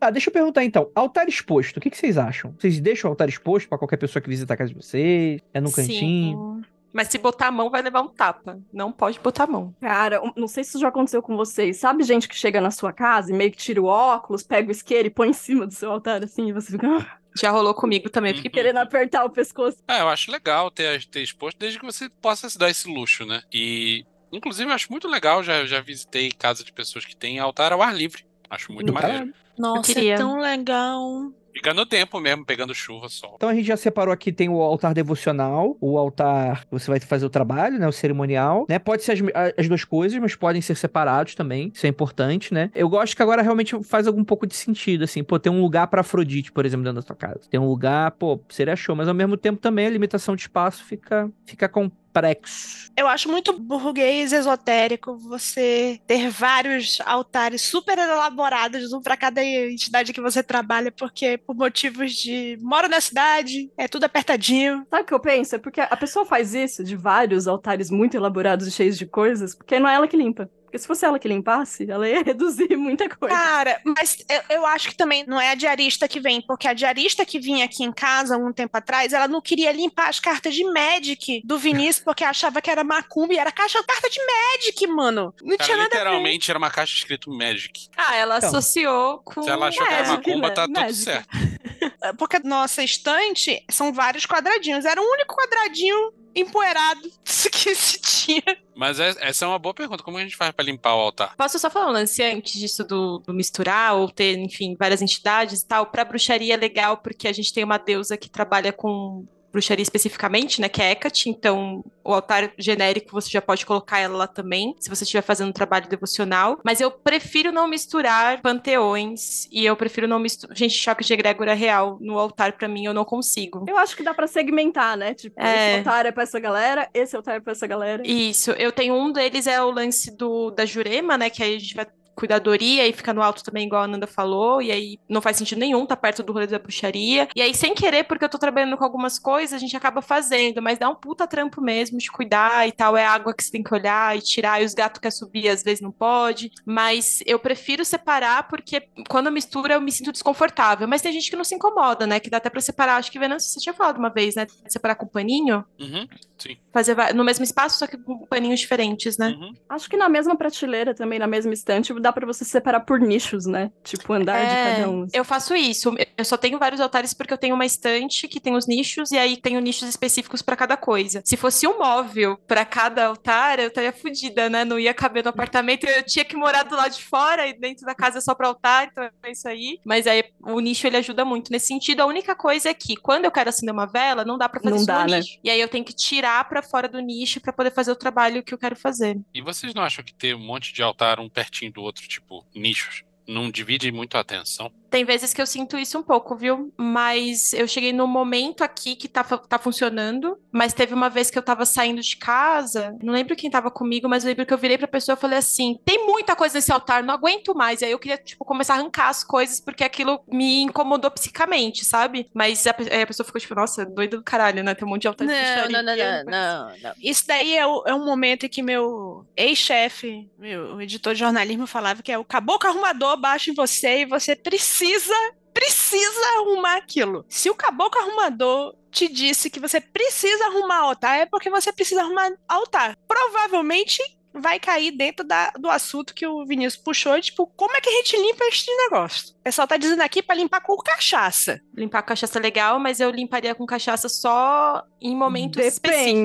[0.00, 0.90] Ah, deixa eu perguntar então.
[0.94, 2.54] Altar exposto, o que, que vocês acham?
[2.58, 5.40] Vocês deixam o altar exposto pra qualquer pessoa que visita a casa de vocês?
[5.54, 6.60] É no cantinho?
[6.94, 8.60] Mas se botar a mão, vai levar um tapa.
[8.72, 9.74] Não pode botar a mão.
[9.80, 11.78] Cara, não sei se isso já aconteceu com vocês.
[11.78, 14.70] Sabe gente que chega na sua casa e meio que tira o óculos, pega o
[14.70, 16.86] isqueiro e põe em cima do seu altar assim, e você fica
[17.36, 18.32] Já rolou comigo também.
[18.32, 19.78] Fiquei querendo apertar o pescoço.
[19.88, 23.26] Ah, eu acho legal ter, ter exposto, desde que você possa se dar esse luxo,
[23.26, 23.42] né?
[23.52, 25.42] E, inclusive, eu acho muito legal.
[25.42, 28.24] Já, já visitei casa de pessoas que têm altar ao ar livre.
[28.48, 29.32] Acho muito maneiro.
[29.58, 31.32] Nossa, é tão legal.
[31.54, 33.34] Fica no tempo mesmo, pegando chuva, sol.
[33.36, 37.24] Então a gente já separou aqui, tem o altar devocional, o altar você vai fazer
[37.24, 38.78] o trabalho, né, o cerimonial, né?
[38.78, 39.20] Pode ser as,
[39.56, 42.70] as duas coisas, mas podem ser separados também, isso é importante, né?
[42.74, 45.86] Eu gosto que agora realmente faz algum pouco de sentido, assim, pô, tem um lugar
[45.86, 47.40] pra Afrodite, por exemplo, dentro da tua casa.
[47.48, 50.84] Tem um lugar, pô, seria show, mas ao mesmo tempo também a limitação de espaço
[50.84, 51.68] fica, fica
[52.14, 52.92] complexo.
[52.96, 60.12] Eu acho muito burguês esotérico você ter vários altares super elaborados, um para cada entidade
[60.12, 64.86] que você trabalha, porque por motivos de moro na cidade, é tudo apertadinho.
[64.88, 65.56] Sabe o que eu penso?
[65.56, 69.54] É porque a pessoa faz isso de vários altares muito elaborados e cheios de coisas,
[69.54, 70.48] porque não é ela que limpa.
[70.74, 73.32] Porque se fosse ela que limpasse, ela ia reduzir muita coisa.
[73.32, 76.72] Cara, mas eu, eu, acho que também não é a diarista que vem, porque a
[76.72, 80.52] diarista que vinha aqui em casa um tempo atrás, ela não queria limpar as cartas
[80.52, 84.84] de Magic do Vinícius, porque achava que era macumba e era caixa carta de Magic,
[84.88, 85.32] mano.
[85.40, 87.88] Não Cara, tinha nada literalmente era uma caixa escrito Magic.
[87.96, 88.48] Ah, ela Então.
[88.48, 89.44] associou com.
[89.44, 90.54] Se ela achou que era macumba, né?
[90.54, 91.04] tá tudo Magic.
[91.04, 91.28] certo.
[92.18, 94.84] Porque a nossa estante são vários quadradinhos.
[94.84, 97.02] Era o único quadradinho empoeirado
[97.52, 98.56] que se tinha.
[98.74, 100.02] Mas é- essa é uma boa pergunta.
[100.02, 101.36] Como a gente faz pra limpar o altar?
[101.36, 105.60] Posso só falar um lance antes disso do, do misturar ou ter, enfim, várias entidades
[105.60, 105.86] e tal?
[105.86, 110.60] Pra bruxaria é legal porque a gente tem uma deusa que trabalha com bruxaria especificamente,
[110.60, 114.74] né, que é Hecate, então o altar genérico você já pode colocar ela lá também,
[114.80, 119.76] se você estiver fazendo um trabalho devocional, mas eu prefiro não misturar panteões e eu
[119.76, 123.64] prefiro não misturar, gente, choque de egrégora real no altar pra mim eu não consigo.
[123.68, 125.14] Eu acho que dá pra segmentar, né?
[125.14, 125.78] Tipo, É.
[125.78, 128.02] esse altar é pra essa galera, esse altar é pra essa galera.
[128.04, 131.58] Isso, eu tenho um deles é o lance do da Jurema, né, que aí a
[131.58, 135.20] gente vai cuidadoria e fica no alto também, igual a Nanda falou, e aí não
[135.20, 137.28] faz sentido nenhum, tá perto do rolê da bruxaria.
[137.34, 140.62] E aí, sem querer, porque eu tô trabalhando com algumas coisas, a gente acaba fazendo,
[140.62, 142.96] mas dá um puta trampo mesmo de cuidar e tal.
[142.96, 145.62] É água que você tem que olhar e tirar, e os gatos querem subir, às
[145.62, 146.50] vezes não pode.
[146.64, 150.86] Mas eu prefiro separar, porque quando mistura eu me sinto desconfortável.
[150.86, 152.20] Mas tem gente que não se incomoda, né?
[152.20, 152.96] Que dá até pra separar.
[152.96, 154.46] Acho que Venâncio, você tinha falado uma vez, né?
[154.68, 155.64] Separar com paninho.
[155.80, 156.06] Uhum,
[156.38, 156.56] sim.
[156.72, 159.28] Fazer no mesmo espaço, só que com paninhos diferentes, né?
[159.28, 159.52] Uhum.
[159.68, 163.46] Acho que na mesma prateleira também, na mesma estante, dá pra você separar por nichos,
[163.46, 163.70] né?
[163.82, 165.06] Tipo, andar de É, cada um.
[165.12, 165.92] Eu faço isso.
[166.16, 169.18] Eu só tenho vários altares porque eu tenho uma estante que tem os nichos e
[169.18, 171.22] aí tenho nichos específicos pra cada coisa.
[171.24, 174.64] Se fosse um móvel pra cada altar, eu estaria fodida, né?
[174.64, 175.84] Não ia caber no apartamento.
[175.84, 178.48] Eu tinha que morar do lado de fora e dentro da casa é só pra
[178.48, 179.78] altar, então é isso aí.
[179.84, 182.00] Mas aí o nicho ele ajuda muito nesse sentido.
[182.00, 184.70] A única coisa é que quando eu quero acender uma vela, não dá pra fazer
[184.70, 185.18] Não isso dá, no né?
[185.20, 185.38] nicho.
[185.42, 188.42] E aí eu tenho que tirar pra fora do nicho pra poder fazer o trabalho
[188.42, 189.18] que eu quero fazer.
[189.34, 192.44] E vocês não acham que ter um monte de altar um pertinho do outro, tipo,
[192.54, 194.70] nichos, não divide muito a atenção?
[194.90, 196.72] Tem vezes que eu sinto isso um pouco, viu?
[196.76, 200.38] Mas eu cheguei no momento aqui que tá, tá funcionando.
[200.52, 204.08] Mas teve uma vez que eu tava saindo de casa, não lembro quem tava comigo,
[204.08, 206.70] mas eu lembro que eu virei pra pessoa e falei assim: tem muita coisa nesse
[206.70, 207.80] altar, não aguento mais.
[207.80, 211.84] E aí eu queria, tipo, começar a arrancar as coisas, porque aquilo me incomodou psicamente,
[211.84, 212.28] sabe?
[212.32, 214.76] Mas a, a pessoa ficou tipo, nossa, doida do caralho, né?
[214.76, 215.82] Tem um monte de altar de Não, bruxaria.
[215.82, 216.92] não, não, não, não, não.
[217.02, 221.66] Isso daí é, o- é um momento em que meu ex-chefe, meu editor de jornalismo,
[221.66, 225.14] falava que é o caboclo arrumador baixa em você e você precisa,
[225.52, 227.24] precisa arrumar aquilo.
[227.28, 232.02] Se o caboclo arrumador te disse que você precisa arrumar altar, é porque você precisa
[232.02, 232.96] arrumar altar.
[233.08, 234.02] Provavelmente
[234.32, 237.92] vai cair dentro da- do assunto que o Vinícius puxou, tipo, como é que a
[237.92, 239.33] gente limpa este negócio?
[239.44, 241.60] O pessoal tá dizendo aqui pra limpar com cachaça.
[241.76, 245.68] Limpar com cachaça é legal, mas eu limparia com cachaça só em momentos Depende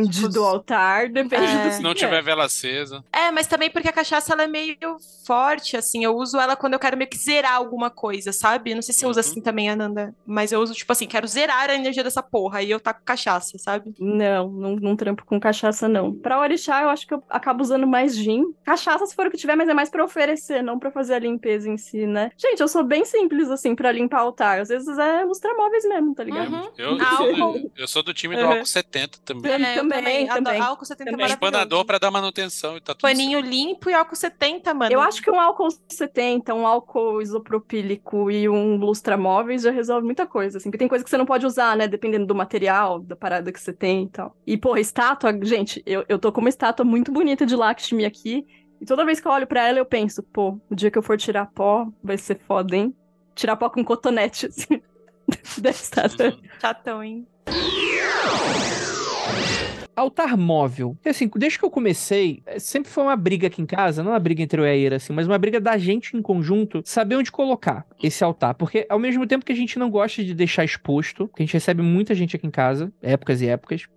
[0.10, 0.34] específicos.
[0.34, 1.68] do altar, depende É.
[1.68, 1.94] do Se não é.
[1.96, 3.04] tiver vela acesa.
[3.12, 4.78] É, mas também porque a cachaça ela é meio
[5.28, 6.02] forte, assim.
[6.06, 8.74] Eu uso ela quando eu quero meio que zerar alguma coisa, sabe?
[8.74, 9.28] Não sei se você usa Uhum.
[9.32, 10.16] assim também, Ananda.
[10.26, 12.62] Mas eu uso, tipo assim, quero zerar a energia dessa porra.
[12.64, 13.94] E eu taco cachaça, sabe?
[14.00, 16.14] Não, não, não trampo com cachaça, não.
[16.16, 18.46] Pra orixá, eu acho que eu acabo usando mais gin.
[18.64, 21.20] Cachaça, se for o que tiver, mas é mais pra oferecer, não pra fazer a
[21.20, 22.32] limpeza em si, né?
[22.38, 24.60] Gente, eu sou bem simples, assim, pra limpar altar.
[24.62, 26.52] Às vezes é lustramóveis mesmo, tá ligado?
[26.54, 26.70] Uhum.
[26.78, 28.52] Eu, eu, do, eu sou do time do Uhum.
[28.52, 29.52] álcool 70 também.
[29.52, 30.62] Também, É, eu também, também.
[30.62, 31.26] Álcool 70 é Também.
[31.28, 34.92] Espanador pra dar manutenção e tá tudo Paninho limpo e álcool 70, mano.
[34.94, 40.26] Eu acho que um álcool 70, um álcool isopropílico e um lustramóveis já resolve muita
[40.26, 40.70] coisa, assim.
[40.70, 41.88] Porque tem coisa que você não pode usar, né?
[41.88, 44.36] Dependendo do material, da parada que você tem e tal.
[44.46, 48.46] E, porra, estátua, gente, eu, eu tô com uma estátua muito bonita de Lakshmi aqui.
[48.82, 51.04] E toda vez que eu olho pra ela, eu penso, pô, o dia que eu
[51.04, 52.96] for tirar pó, vai ser foda, hein?
[53.40, 54.82] Tirar pó com cotonete, assim.
[55.62, 56.26] da estátua.
[56.26, 56.40] Uhum.
[56.60, 57.26] Chatão, hein?
[59.96, 60.98] Altar móvel.
[61.06, 64.12] E, assim, desde que eu comecei, eh, sempre foi uma briga aqui em casa, não
[64.12, 66.82] uma briga entre eu e a Ira, assim, mas uma briga da gente em conjunto
[66.84, 68.56] saber onde colocar esse altar.
[68.56, 71.54] Porque ao mesmo tempo que a gente não gosta de deixar exposto, porque a gente
[71.54, 73.88] recebe muita gente aqui em casa, épocas e épocas,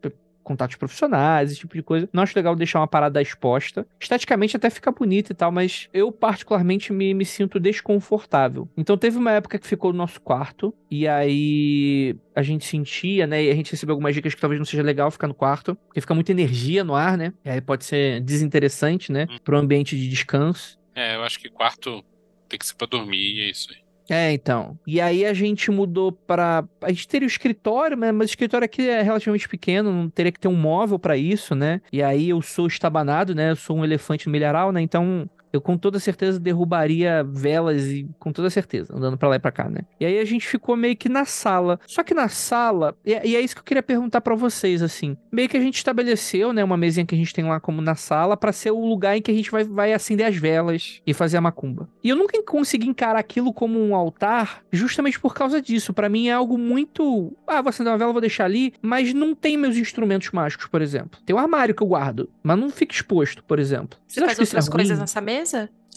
[0.43, 2.09] contatos profissionais, esse tipo de coisa.
[2.13, 3.87] Não acho legal deixar uma parada exposta.
[4.01, 8.69] Esteticamente até fica bonita e tal, mas eu particularmente me, me sinto desconfortável.
[8.77, 13.45] Então teve uma época que ficou no nosso quarto, e aí a gente sentia, né?
[13.45, 16.01] E a gente recebeu algumas dicas que talvez não seja legal ficar no quarto, porque
[16.01, 17.33] fica muita energia no ar, né?
[17.45, 19.27] E aí pode ser desinteressante, né?
[19.45, 20.79] Para o ambiente de descanso.
[20.95, 22.05] É, eu acho que quarto
[22.49, 23.82] tem que ser pra dormir é isso aí.
[24.09, 24.79] É, então.
[24.87, 26.65] E aí a gente mudou pra.
[26.81, 28.13] A gente teria o escritório, né?
[28.13, 31.55] mas o escritório aqui é relativamente pequeno, não teria que ter um móvel pra isso,
[31.55, 31.81] né?
[31.93, 33.51] E aí eu sou estabanado, né?
[33.51, 34.81] Eu sou um elefante milharal, né?
[34.81, 39.39] Então eu com toda certeza derrubaria velas e com toda certeza, andando pra lá e
[39.39, 39.81] pra cá, né?
[40.01, 41.79] E aí a gente ficou meio que na sala.
[41.87, 45.17] Só que na sala, e, e é isso que eu queria perguntar pra vocês, assim.
[45.31, 47.95] Meio que a gente estabeleceu, né, uma mesinha que a gente tem lá como na
[47.95, 51.13] sala pra ser o lugar em que a gente vai, vai acender as velas e
[51.13, 51.89] fazer a macumba.
[52.03, 55.93] E eu nunca consegui encarar aquilo como um altar justamente por causa disso.
[55.93, 57.37] Pra mim é algo muito.
[57.47, 60.81] Ah, vou acender uma vela, vou deixar ali, mas não tem meus instrumentos mágicos, por
[60.81, 61.21] exemplo.
[61.25, 63.99] Tem um armário que eu guardo, mas não fica exposto, por exemplo.
[64.07, 65.42] Você Vocês faz é outras coisas nessa mesa?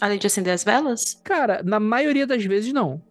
[0.00, 1.20] Além de acender as velas?
[1.24, 3.02] Cara, na maioria das vezes não.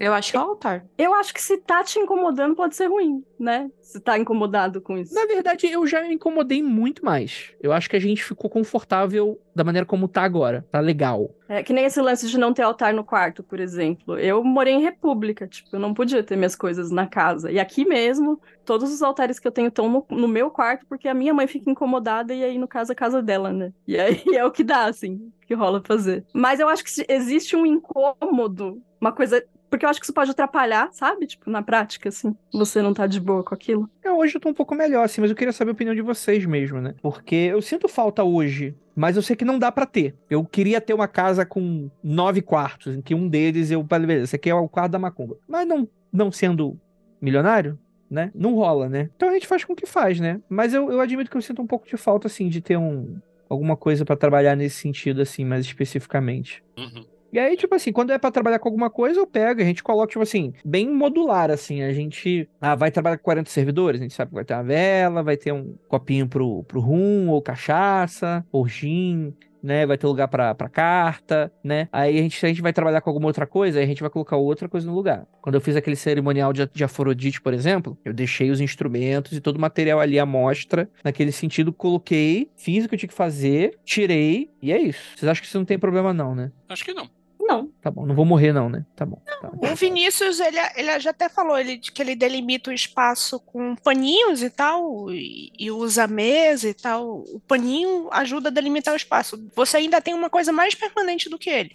[0.00, 0.86] Eu acho que é o altar.
[0.96, 3.70] Eu acho que se tá te incomodando, pode ser ruim, né?
[3.82, 5.14] Se tá incomodado com isso.
[5.14, 7.52] Na verdade, eu já me incomodei muito mais.
[7.60, 10.66] Eu acho que a gente ficou confortável da maneira como tá agora.
[10.72, 11.34] Tá legal.
[11.46, 14.18] É que nem esse lance de não ter altar no quarto, por exemplo.
[14.18, 17.50] Eu morei em república, tipo, eu não podia ter minhas coisas na casa.
[17.52, 21.08] E aqui mesmo, todos os altares que eu tenho estão no, no meu quarto, porque
[21.08, 23.70] a minha mãe fica incomodada e aí, no caso, a casa dela, né?
[23.86, 26.24] E aí é o que dá, assim, que rola fazer.
[26.32, 29.44] Mas eu acho que existe um incômodo, uma coisa.
[29.70, 31.26] Porque eu acho que isso pode atrapalhar, sabe?
[31.26, 32.36] Tipo, na prática, assim.
[32.52, 33.88] Você não tá de boa com aquilo.
[34.02, 36.02] Eu, hoje eu tô um pouco melhor, assim, mas eu queria saber a opinião de
[36.02, 36.94] vocês mesmo, né?
[37.00, 40.16] Porque eu sinto falta hoje, mas eu sei que não dá pra ter.
[40.28, 43.82] Eu queria ter uma casa com nove quartos, em que um deles eu.
[43.82, 45.38] Beleza, esse aqui é o quarto da macumba.
[45.48, 46.76] Mas não, não sendo
[47.20, 47.78] milionário,
[48.10, 48.32] né?
[48.34, 49.08] Não rola, né?
[49.14, 50.40] Então a gente faz com o que faz, né?
[50.48, 53.18] Mas eu, eu admito que eu sinto um pouco de falta, assim, de ter um.
[53.48, 56.62] Alguma coisa pra trabalhar nesse sentido, assim, mais especificamente.
[56.78, 57.04] Uhum.
[57.32, 59.82] E aí, tipo assim, quando é pra trabalhar com alguma coisa, eu pego, a gente
[59.82, 61.82] coloca, tipo assim, bem modular, assim.
[61.82, 64.64] A gente ah, vai trabalhar com 40 servidores, a gente sabe que vai ter uma
[64.64, 69.86] vela, vai ter um copinho pro, pro rum, ou cachaça, ou gin, né?
[69.86, 71.88] Vai ter lugar pra carta, né?
[71.92, 74.10] Aí a gente, a gente vai trabalhar com alguma outra coisa, aí a gente vai
[74.10, 75.26] colocar outra coisa no lugar.
[75.40, 79.40] Quando eu fiz aquele cerimonial de, de Afrodite, por exemplo, eu deixei os instrumentos e
[79.40, 83.14] todo o material ali à mostra, naquele sentido, coloquei, fiz o que eu tinha que
[83.14, 85.16] fazer, tirei, e é isso.
[85.16, 86.50] Vocês acham que isso não tem problema, não, né?
[86.68, 87.08] Acho que não.
[87.50, 87.66] Não.
[87.82, 88.86] Tá bom, não vou morrer não, né?
[88.94, 89.20] Tá bom.
[89.26, 89.50] Tá.
[89.52, 94.40] O Vinícius, ele, ele já até falou ele, que ele delimita o espaço com paninhos
[94.40, 97.24] e tal, e, e usa a mesa e tal.
[97.32, 99.36] O paninho ajuda a delimitar o espaço.
[99.56, 101.70] Você ainda tem uma coisa mais permanente do que ele.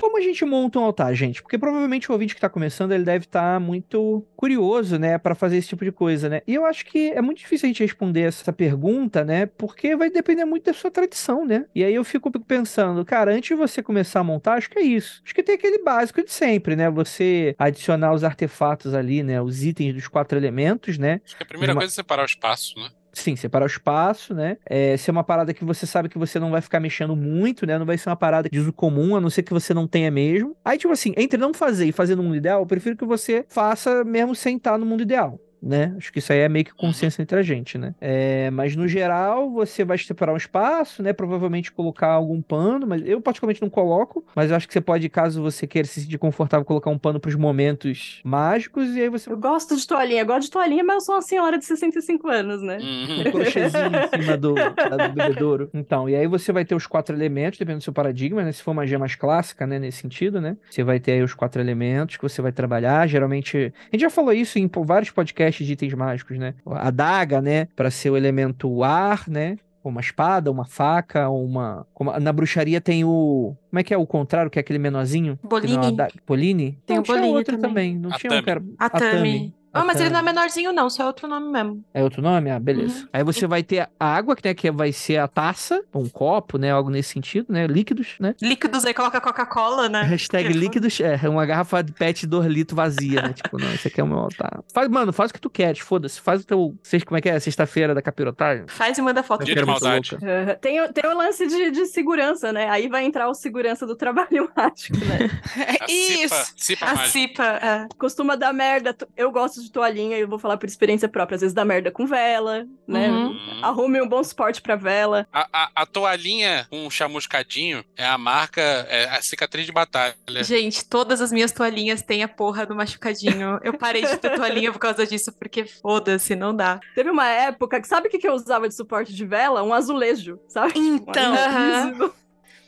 [0.00, 1.42] Como a gente monta um altar, gente?
[1.42, 5.56] Porque provavelmente o ouvinte que tá começando, ele deve estar muito curioso, né, Pra fazer
[5.56, 6.40] esse tipo de coisa, né?
[6.46, 9.46] E eu acho que é muito difícil a gente responder essa pergunta, né?
[9.46, 11.66] Porque vai depender muito da sua tradição, né?
[11.74, 14.82] E aí eu fico pensando, cara, antes de você começar a montar, acho que é
[14.82, 15.20] isso.
[15.24, 16.88] Acho que tem aquele básico de sempre, né?
[16.90, 19.40] Você adicionar os artefatos ali, né?
[19.40, 21.20] Os itens dos quatro elementos, né?
[21.24, 22.88] Acho que a primeira Uma- coisa é separar o espaço, né?
[23.18, 24.58] Sim, separar o espaço, né?
[24.64, 27.76] É, ser uma parada que você sabe que você não vai ficar mexendo muito, né?
[27.76, 30.08] Não vai ser uma parada de uso comum, a não ser que você não tenha
[30.10, 30.56] mesmo.
[30.64, 33.44] Aí, tipo assim, entre não fazer e fazer no mundo ideal, eu prefiro que você
[33.48, 35.38] faça mesmo sem estar no mundo ideal.
[35.60, 35.94] Né?
[35.96, 37.94] Acho que isso aí é meio que consenso entre a gente, né?
[38.00, 41.12] É, mas no geral, você vai separar um espaço, né?
[41.12, 44.24] Provavelmente colocar algum pano, mas eu particularmente não coloco.
[44.34, 47.18] Mas eu acho que você pode, caso você queira se sentir confortável, colocar um pano
[47.18, 50.94] pros momentos mágicos, e aí você Eu gosto de toalhinha, eu gosto de toalhinha, mas
[50.94, 52.78] eu sou uma senhora de 65 anos, né?
[52.78, 53.20] Uhum.
[53.20, 55.70] um crochêzinho em cima do, do bebedouro.
[55.74, 58.52] Então, e aí você vai ter os quatro elementos, dependendo do seu paradigma, né?
[58.52, 59.78] Se for magia mais clássica, né?
[59.78, 60.56] Nesse sentido, né?
[60.70, 63.06] Você vai ter aí os quatro elementos que você vai trabalhar.
[63.08, 66.54] Geralmente, a gente já falou isso em vários podcasts de itens mágicos, né?
[66.66, 67.68] A daga, né?
[67.76, 69.56] Pra ser o elemento ar, né?
[69.82, 71.86] Uma espada, uma faca, uma.
[72.20, 73.56] Na bruxaria tem o.
[73.70, 75.38] Como é que é o contrário, que é aquele menorzinho?
[75.38, 75.96] Que não é Boline.
[75.96, 76.78] daga- Poline?
[76.84, 77.94] Tem não, o tinha Boline outro também.
[77.94, 77.98] também.
[77.98, 78.40] Não tinha Atami.
[78.40, 78.62] um que era.
[78.78, 79.54] Atami.
[79.80, 81.84] Ah, mas ele não é menorzinho, não, só é outro nome mesmo.
[81.94, 82.50] É outro nome?
[82.50, 83.02] Ah, beleza.
[83.02, 83.08] Uhum.
[83.12, 86.58] Aí você vai ter a água, que, né, que vai ser a taça, um copo,
[86.58, 86.70] né?
[86.70, 87.66] Algo nesse sentido, né?
[87.66, 88.34] Líquidos, né?
[88.42, 90.02] Líquidos aí coloca Coca-Cola, né?
[90.02, 93.32] Hashtag Tipo, líquidos, é, uma garrafa de pet 2 litros vazia, né?
[93.32, 94.60] Tipo, não, esse aqui é o meu altar.
[94.72, 96.20] Faz, mano, faz o que tu queres, foda-se.
[96.20, 96.74] Faz o teu.
[96.82, 97.38] Vocês, como é que é?
[97.40, 98.64] Sexta-feira da capirotagem?
[98.68, 99.44] Faz e manda foto.
[99.44, 100.16] Dia de maldade.
[100.60, 102.68] tem, o- tem o lance de, de segurança, né?
[102.68, 105.30] Aí vai entrar o segurança do trabalho mágico, né?
[105.80, 106.34] A Isso.
[106.34, 107.08] cipa, cipa A mágica.
[107.10, 107.88] cipa, é.
[107.98, 108.96] Costuma dar merda.
[109.16, 112.06] Eu gosto de toalhinha, eu vou falar por experiência própria, às vezes dá merda com
[112.06, 113.08] vela, né?
[113.08, 113.30] Uhum.
[113.30, 113.60] Hum.
[113.62, 115.26] Arrume um bom suporte pra vela.
[115.32, 120.14] A, a, a toalhinha com um chamuscadinho é a marca, é a cicatriz de batalha.
[120.42, 123.58] Gente, todas as minhas toalhinhas têm a porra do machucadinho.
[123.62, 126.80] Eu parei de ter toalhinha por causa disso, porque foda-se, não dá.
[126.94, 129.62] Teve uma época que sabe o que, eu usava de suporte de vela?
[129.62, 130.78] Um azulejo, sabe?
[130.78, 131.82] Então, Um Aham.
[131.82, 132.14] adesivo.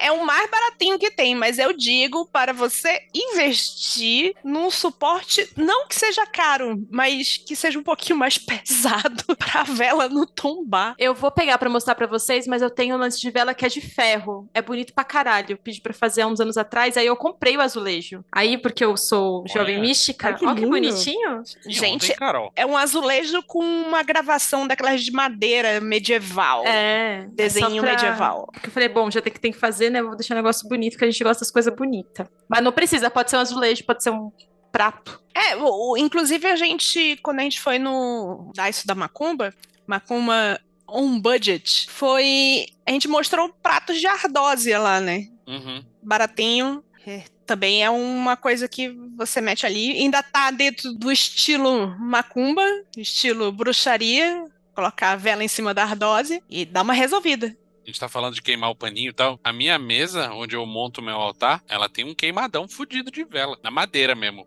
[0.00, 5.86] É o mais baratinho que tem, mas eu digo para você investir num suporte, não
[5.86, 10.94] que seja caro, mas que seja um pouquinho mais pesado pra vela não tombar.
[10.98, 13.64] Eu vou pegar pra mostrar pra vocês, mas eu tenho um lance de vela que
[13.64, 14.48] é de ferro.
[14.54, 15.52] É bonito pra caralho.
[15.52, 18.24] Eu pedi pra fazer há uns anos atrás, aí eu comprei o azulejo.
[18.32, 19.80] Aí, porque eu sou jovem Olha.
[19.88, 20.70] mística, Ai, que ó que lindo.
[20.70, 21.42] bonitinho.
[21.66, 26.64] E Gente, ontem, é um azulejo com uma gravação daquelas de madeira medieval.
[26.66, 27.26] É.
[27.32, 28.48] Desenho é pra- medieval.
[28.52, 30.02] Porque eu falei, bom, já tem que, tem que fazer, né?
[30.02, 32.26] Vou deixar um negócio bonito, que a gente gosta das coisas bonitas.
[32.48, 34.30] Mas não precisa, pode ser um azulejo, pode ser um
[34.72, 35.20] prato.
[35.34, 39.52] É, o- o- inclusive a gente, quando a gente foi no dar isso da Macumba,
[39.86, 42.66] Macumba on budget, foi.
[42.86, 45.26] A gente mostrou pratos de ardósia lá, né?
[45.46, 45.84] Uhum.
[46.02, 46.82] Baratinho.
[47.06, 49.92] É, também é uma coisa que você mete ali.
[49.92, 52.62] Ainda tá dentro do estilo Macumba,
[52.96, 54.44] estilo bruxaria.
[54.74, 57.54] Colocar a vela em cima da ardósia e dar uma resolvida.
[57.90, 59.40] A gente tá falando de queimar o paninho e tal.
[59.42, 63.24] A minha mesa, onde eu monto o meu altar, ela tem um queimadão fudido de
[63.24, 64.46] vela, na madeira mesmo.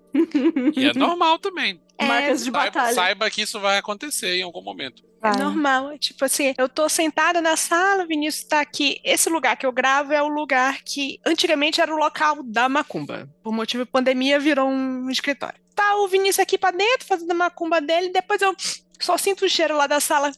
[0.73, 1.81] E é normal também.
[1.97, 2.93] É, Marcas de Saiba, batalha.
[2.93, 5.03] saiba que isso vai acontecer em algum momento.
[5.21, 8.99] É normal, é tipo assim, eu tô sentada na sala, o Vinícius tá aqui.
[9.03, 13.29] Esse lugar que eu gravo é o lugar que antigamente era o local da macumba.
[13.43, 15.62] Por motivo de pandemia virou um escritório.
[15.75, 18.55] Tá o Vinícius aqui pra dentro fazendo a macumba dele, depois eu
[18.99, 20.31] só sinto o cheiro lá da sala.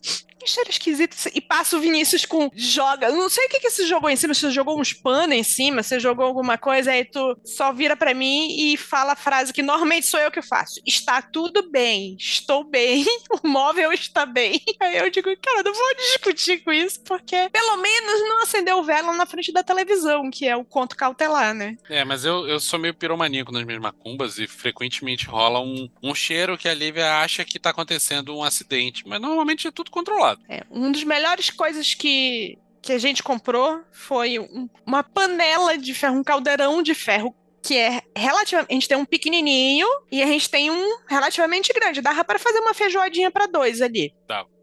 [0.45, 1.15] Que cheiro esquisito.
[1.33, 2.51] E passa o Vinícius com.
[2.53, 3.09] Joga.
[3.09, 4.33] Não sei o que, que você jogou em cima.
[4.33, 8.13] Você jogou uns panos em cima, você jogou alguma coisa, aí tu só vira pra
[8.13, 10.79] mim e fala a frase que normalmente sou eu que faço.
[10.85, 12.15] Está tudo bem.
[12.19, 13.05] Estou bem.
[13.43, 14.61] O móvel está bem.
[14.79, 19.11] Aí eu digo, cara, não vou discutir com isso, porque pelo menos não acendeu vela
[19.13, 21.75] na frente da televisão, que é o conto cautelar, né?
[21.89, 26.13] É, mas eu, eu sou meio piromaníaco nas minhas macumbas e frequentemente rola um, um
[26.15, 29.03] cheiro que a Lívia acha que tá acontecendo um acidente.
[29.07, 30.41] Mas normalmente é tudo controlado.
[30.49, 35.93] É, uma das melhores coisas que, que a gente comprou foi um- uma panela de
[35.93, 38.71] ferro, um caldeirão de ferro que é relativamente.
[38.71, 41.99] A gente tem um pequenininho e a gente tem um relativamente grande.
[41.99, 44.13] Dava para fazer uma feijoadinha para dois ali.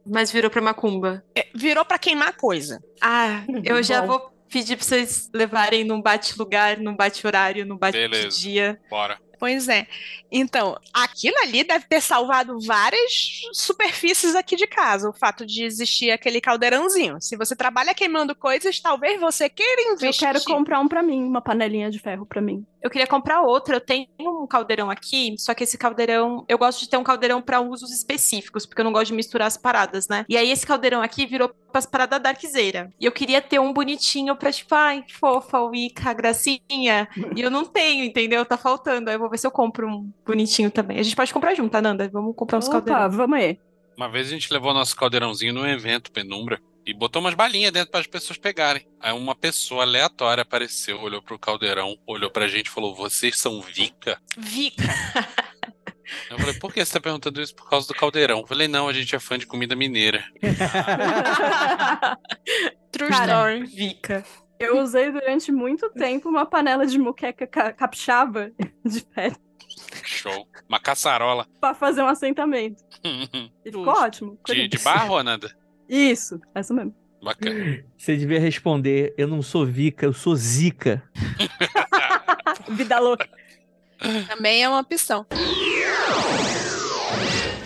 [0.06, 1.24] Mas virou pra macumba.
[1.34, 2.80] É, virou para queimar coisa.
[3.00, 8.80] Ah, eu já vou pedir pra vocês levarem num bate-lugar, num bate-horário, num bate-dia.
[8.90, 9.18] Bora.
[9.42, 9.88] Pois é.
[10.30, 16.12] Então, aquilo ali deve ter salvado várias superfícies aqui de casa, o fato de existir
[16.12, 17.20] aquele caldeirãozinho.
[17.20, 20.28] Se você trabalha queimando coisas, talvez você queira Eu investir.
[20.28, 22.64] quero comprar um pra mim, uma panelinha de ferro pra mim.
[22.82, 23.76] Eu queria comprar outra.
[23.76, 26.44] Eu tenho um caldeirão aqui, só que esse caldeirão.
[26.48, 29.46] Eu gosto de ter um caldeirão pra usos específicos, porque eu não gosto de misturar
[29.46, 30.24] as paradas, né?
[30.28, 32.90] E aí esse caldeirão aqui virou pras paradas darkzeira.
[33.00, 37.08] E eu queria ter um bonitinho pra, tipo, ai, fofa, Wicca, gracinha.
[37.36, 38.44] E eu não tenho, entendeu?
[38.44, 39.08] Tá faltando.
[39.08, 40.98] Aí eu vou ver se eu compro um bonitinho também.
[40.98, 42.08] A gente pode comprar junto, tá, Nanda?
[42.12, 43.14] Vamos comprar uns Opa, caldeirões.
[43.14, 43.58] vamos aí.
[43.96, 47.90] Uma vez a gente levou nosso caldeirãozinho num evento, Penumbra, e botou umas balinhas dentro
[47.90, 48.86] para as pessoas pegarem.
[49.00, 53.60] Aí uma pessoa aleatória apareceu, olhou pro caldeirão, olhou pra gente e falou: Vocês são
[53.60, 54.20] Vica?
[54.36, 54.82] Vica.
[56.28, 58.40] Eu falei: Por que você tá perguntando isso por causa do caldeirão?
[58.40, 60.22] Eu falei: Não, a gente é fã de comida mineira.
[62.90, 63.24] True Cara,
[63.56, 63.64] story.
[63.66, 64.24] Vica.
[64.58, 68.52] Eu usei durante muito tempo uma panela de muqueca ca- capixaba
[68.84, 69.36] de ferro
[70.04, 70.46] Show.
[70.68, 71.46] Uma caçarola.
[71.60, 72.82] pra fazer um assentamento.
[73.64, 74.38] E ficou ótimo.
[74.46, 75.50] De, de barro, Ananda?
[75.92, 76.94] Isso, essa mesmo.
[77.22, 77.84] Bacana.
[77.98, 81.02] Você devia responder: Eu não sou Vica, eu sou Zica.
[82.70, 83.28] Vida louca.
[84.26, 85.26] Também é uma opção.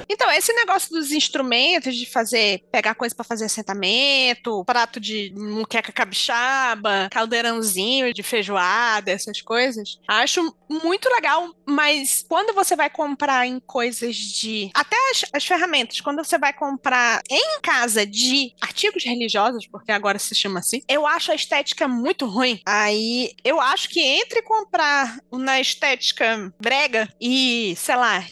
[0.09, 5.93] Então, esse negócio dos instrumentos, de fazer, pegar coisa para fazer assentamento, prato de muqueca
[5.93, 13.59] capixaba, caldeirãozinho de feijoada, essas coisas, acho muito legal, mas quando você vai comprar em
[13.61, 14.71] coisas de.
[14.75, 20.19] Até as, as ferramentas, quando você vai comprar em casa de artigos religiosos, porque agora
[20.19, 22.61] se chama assim, eu acho a estética muito ruim.
[22.65, 28.25] Aí eu acho que entre comprar na estética brega e, sei lá,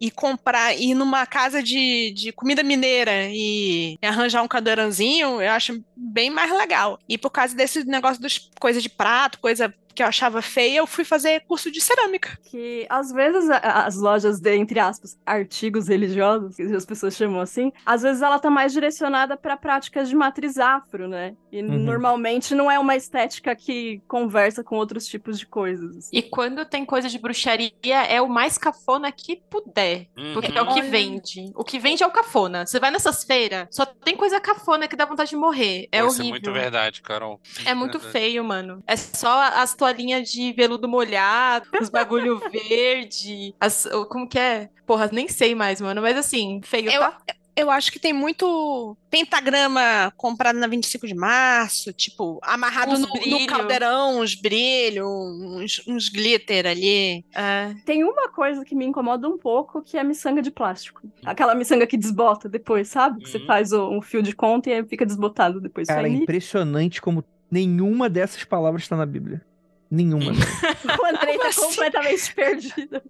[0.00, 5.82] e comprar, ir numa casa de, de comida mineira e arranjar um cadeirãozinho, eu acho
[5.96, 6.98] bem mais legal.
[7.08, 10.86] E por causa desse negócio das coisas de prato, coisa que eu achava feia, eu
[10.86, 12.38] fui fazer curso de cerâmica.
[12.44, 17.72] Que às vezes as lojas de, entre aspas, artigos religiosos, que as pessoas chamam assim,
[17.84, 21.34] às vezes ela tá mais direcionada para práticas de matriz afro, né?
[21.52, 21.78] E Uhum.
[21.78, 25.96] normalmente não é uma estética que conversa com outros tipos de coisas.
[25.96, 26.16] assim.
[26.16, 27.72] E quando tem coisa de bruxaria,
[28.08, 30.06] é o mais cafona que puder.
[30.32, 31.50] Porque é o que vende.
[31.54, 32.64] O que vende é o cafona.
[32.66, 35.88] Você vai nessas feiras, só tem coisa cafona que dá vontade de morrer.
[35.92, 36.30] É Isso é horrível.
[36.30, 37.40] muito verdade, Carol.
[37.64, 38.12] É muito Verdade.
[38.12, 38.82] feio, mano.
[38.86, 44.68] É só as toalhinhas de veludo molhado, os bagulho verde, as, como que é?
[44.86, 46.00] Porra, nem sei mais, mano.
[46.02, 47.18] Mas assim, feio, Eu, tá?
[47.56, 53.46] eu acho que tem muito pentagrama comprado na 25 de março, tipo, amarrado no, no
[53.46, 57.24] caldeirão, uns brilhos, uns, uns glitter ali.
[57.34, 57.74] É.
[57.84, 61.02] Tem uma coisa que me incomoda um pouco, que é a miçanga de plástico.
[61.24, 63.22] Aquela miçanga que desbota depois, sabe?
[63.22, 63.46] Que você Uhum.
[63.46, 65.86] faz o- um fio de conta e aí fica desbotado depois.
[65.88, 69.42] Cara, é me- impressionante como nenhuma dessas palavras está na Bíblia.
[69.90, 70.32] Nenhuma.
[71.00, 71.60] O Andrei tá assim?
[71.62, 73.02] completamente perdido.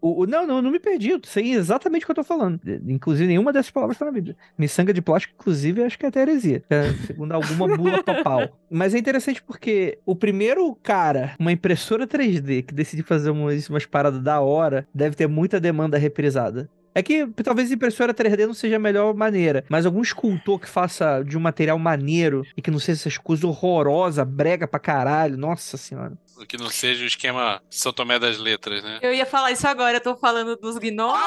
[0.00, 1.10] O, o- não, não, não me perdi.
[1.10, 2.60] Eu sei exatamente o que eu tô falando.
[2.86, 4.36] Inclusive, nenhuma dessas palavras tá na Bíblia.
[4.56, 6.62] Miçanga de plástico, inclusive, acho que é até heresia.
[6.70, 8.48] é, segundo alguma bula papal.
[8.70, 13.86] Mas é interessante porque o primeiro cara, uma impressora 3D, que decidiu fazer umas, umas
[13.86, 16.68] paradas da hora, deve ter muita demanda reprisada.
[16.94, 21.22] É que talvez impressora 3D não seja a melhor maneira, mas algum escultor que faça
[21.22, 25.76] de um material maneiro e que não seja essas coisas horrorosas, brega pra caralho, nossa
[25.76, 26.12] senhora.
[26.48, 28.98] Que não seja o esquema São Tomé das Letras, né?
[29.02, 31.18] Eu ia falar isso agora, eu tô falando dos gnomos.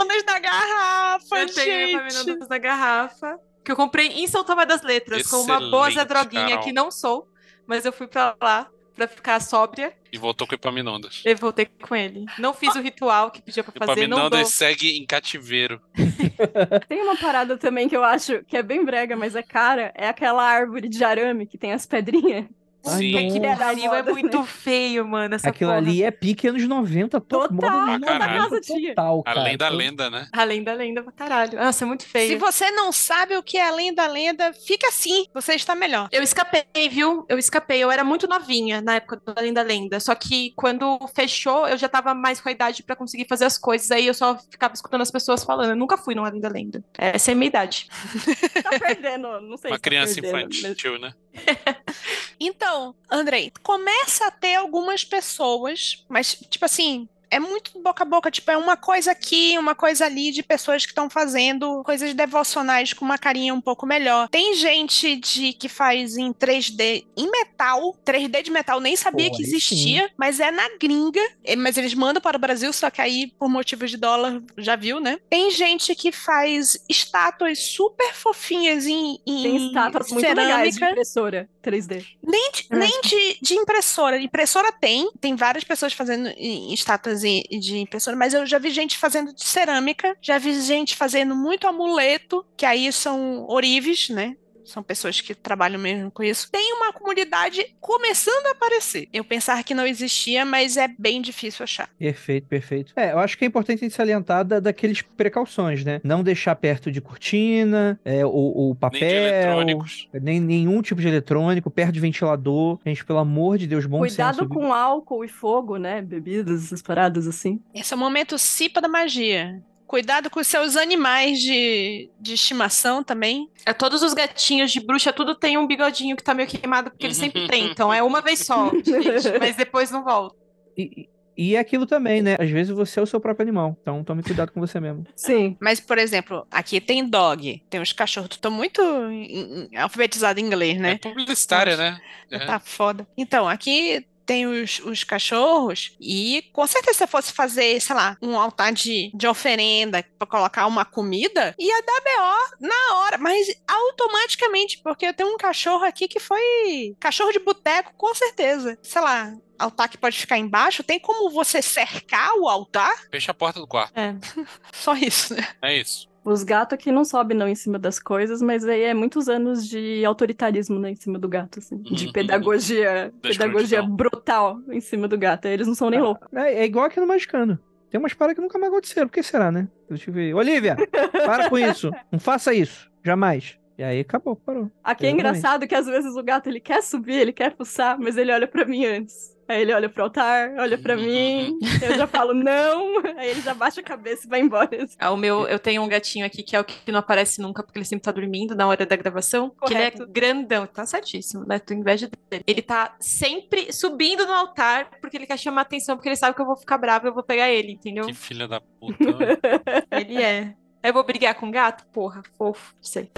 [0.00, 2.48] Ondas da garrafa, eu tenho gente.
[2.48, 3.38] Na garrafa.
[3.64, 6.64] Que eu comprei em São Tomé das Letras, com uma boa Excelente, Droguinha, Carol.
[6.64, 7.28] que não sou.
[7.66, 11.22] Mas eu fui pra lá pra ficar sóbria E voltou com Epaminondas.
[11.24, 12.26] e voltei com ele.
[12.38, 14.26] Não fiz o ritual que pedia pra fazer, não dou.
[14.26, 15.80] Epaminondas segue em cativeiro.
[16.88, 19.92] Tem uma parada também que eu acho que é bem brega, mas é cara.
[19.94, 22.46] É aquela árvore de arame que tem as pedrinhas.
[22.86, 23.12] Ai, Sim.
[23.12, 23.40] nossa.
[23.40, 25.78] Que era Pariu, é muito feio, mano, essa Aquilo porra.
[25.82, 28.88] ali é pique anos 90, to- Total, toda noventa casa tinha.
[28.90, 29.40] total, cara.
[29.40, 30.28] Além da lenda, né?
[30.32, 31.58] Além da lenda pra caralho.
[31.58, 32.28] Nossa, é muito feio.
[32.28, 36.08] Se você não sabe o que é além da lenda, fica assim, você está melhor.
[36.12, 37.26] Eu escapei, viu?
[37.28, 37.78] Eu escapei.
[37.82, 40.00] Eu era muito novinha na época do Além da Lenda.
[40.00, 43.58] Só que quando fechou, eu já tava mais com a idade pra conseguir fazer as
[43.58, 43.90] coisas.
[43.90, 45.70] Aí eu só ficava escutando as pessoas falando.
[45.70, 46.82] Eu nunca fui no Além da Lenda.
[46.96, 47.88] Essa é a minha idade.
[48.62, 51.12] Tá perdendo, não sei Uma se tá criança perdendo, infantil, né?
[52.40, 58.30] Então, Andrei, começa a ter algumas pessoas, mas, tipo assim, é muito boca a boca,
[58.30, 62.92] tipo, é uma coisa aqui, uma coisa ali de pessoas que estão fazendo coisas devocionais
[62.92, 64.28] com uma carinha um pouco melhor.
[64.28, 69.36] Tem gente de que faz em 3D em metal, 3D de metal, nem sabia Pô,
[69.36, 73.00] que existia, mas é na gringa, eh, mas eles mandam para o Brasil, só que
[73.00, 75.18] aí, por motivos de dólar, já viu, né?
[75.28, 81.48] Tem gente que faz estátuas super fofinhas em, em Tem estátuas muito legais de impressora
[81.62, 82.04] 3D.
[82.22, 82.76] nem de, É.
[82.76, 84.20] nem de, de impressora.
[84.20, 86.72] Impressora tem, tem várias pessoas fazendo em-
[87.18, 90.96] estátuas e- de impressora, mas eu já vi gente fazendo de cerâmica, já vi gente
[90.96, 94.36] fazendo muito amuleto, que aí são orives, né?
[94.68, 96.50] São pessoas que trabalham mesmo com isso.
[96.50, 99.08] Tem uma comunidade começando a aparecer.
[99.12, 101.88] Eu pensava que não existia, mas é bem difícil achar.
[101.98, 102.92] Perfeito, perfeito.
[102.96, 106.00] É, eu acho que é importante a gente salientar da, daqueles precauções, né?
[106.04, 110.08] Não deixar perto de cortina, é, o, o papel, Nem de eletrônicos.
[110.12, 112.78] nem nenhum tipo de eletrônico, perto de ventilador.
[112.84, 114.48] Gente, pelo amor de Deus, bom Cuidado senso.
[114.48, 116.02] com álcool e fogo, né?
[116.02, 117.60] Bebidas, essas paradas assim.
[117.74, 119.62] Esse é o momento cipa da magia.
[119.88, 123.48] Cuidado com os seus animais de, de estimação também.
[123.66, 127.06] É, todos os gatinhos de bruxa, tudo tem um bigodinho que tá meio queimado, porque
[127.06, 127.70] eles sempre tem.
[127.70, 130.36] Então é uma vez só, gente, mas depois não volta.
[130.76, 132.36] E, e é aquilo também, né?
[132.38, 133.76] Às vezes você é o seu próprio animal.
[133.80, 135.04] Então tome cuidado com você mesmo.
[135.16, 135.56] Sim.
[135.60, 138.36] Mas, por exemplo, aqui tem dog, tem os cachorros.
[138.36, 140.98] Tô muito em- em- alfabetizado em inglês, É né?
[140.98, 141.98] publicitária, né?
[142.30, 142.40] É.
[142.44, 143.06] Tá foda.
[143.16, 148.14] Então, aqui tem os, os cachorros e com certeza se eu fosse fazer, sei lá,
[148.20, 153.48] um altar de, de oferenda pra colocar uma comida, ia dar BO na hora, mas
[153.66, 158.78] automaticamente, porque eu tenho um cachorro aqui que foi cachorro de boteco, com certeza.
[158.82, 162.94] Sei lá, altar que pode ficar embaixo, tem como você cercar o altar?
[163.10, 163.94] Fecha a porta do quarto.
[164.72, 165.48] Só isso, né?
[165.62, 166.07] É isso.
[166.30, 169.66] Os gatos aqui não sobem não em cima das coisas, mas aí é muitos anos
[169.66, 171.78] de autoritarismo, né, em cima do gato, assim.
[171.78, 172.12] De Uhum.
[172.12, 175.46] pedagogia, Da pedagogia brutal em cima do gato.
[175.46, 176.28] Eles não são nem loucos.
[176.34, 177.58] É, é igual aqui no Magicano.
[177.90, 179.08] Tem umas paradas que nunca mais aconteceram.
[179.08, 179.66] Por que será, né?
[179.88, 180.34] Deixa eu ver.
[180.34, 180.76] Olivia,
[181.12, 181.90] para com isso.
[182.12, 182.90] Não faça isso.
[183.02, 183.57] Jamais.
[183.78, 184.68] E aí acabou, parou.
[184.82, 188.16] Aqui é engraçado que às vezes o gato ele quer subir, ele quer fuçar, mas
[188.16, 189.38] ele olha pra mim antes.
[189.48, 193.54] Aí ele olha pro altar, olha pra mim, eu já falo não, aí ele já
[193.54, 194.68] baixa a cabeça e vai embora.
[194.98, 197.62] Ah, o meu, eu tenho um gatinho aqui que é o que não aparece nunca,
[197.62, 199.48] porque ele sempre tá dormindo na hora da gravação.
[199.48, 200.02] Que ele Correto.
[200.02, 201.58] é grandão, tá certíssimo, né?
[201.58, 202.44] Tô inveja dele.
[202.46, 206.42] Ele tá sempre subindo no altar, porque ele quer chamar atenção, porque ele sabe que
[206.42, 208.04] eu vou ficar brava e eu vou pegar ele, entendeu?
[208.04, 209.04] Que filha da puta.
[209.04, 209.38] né?
[209.98, 210.54] Ele é.
[210.82, 211.84] Eu vou brigar com o gato?
[211.92, 213.10] Porra, fofo, sei.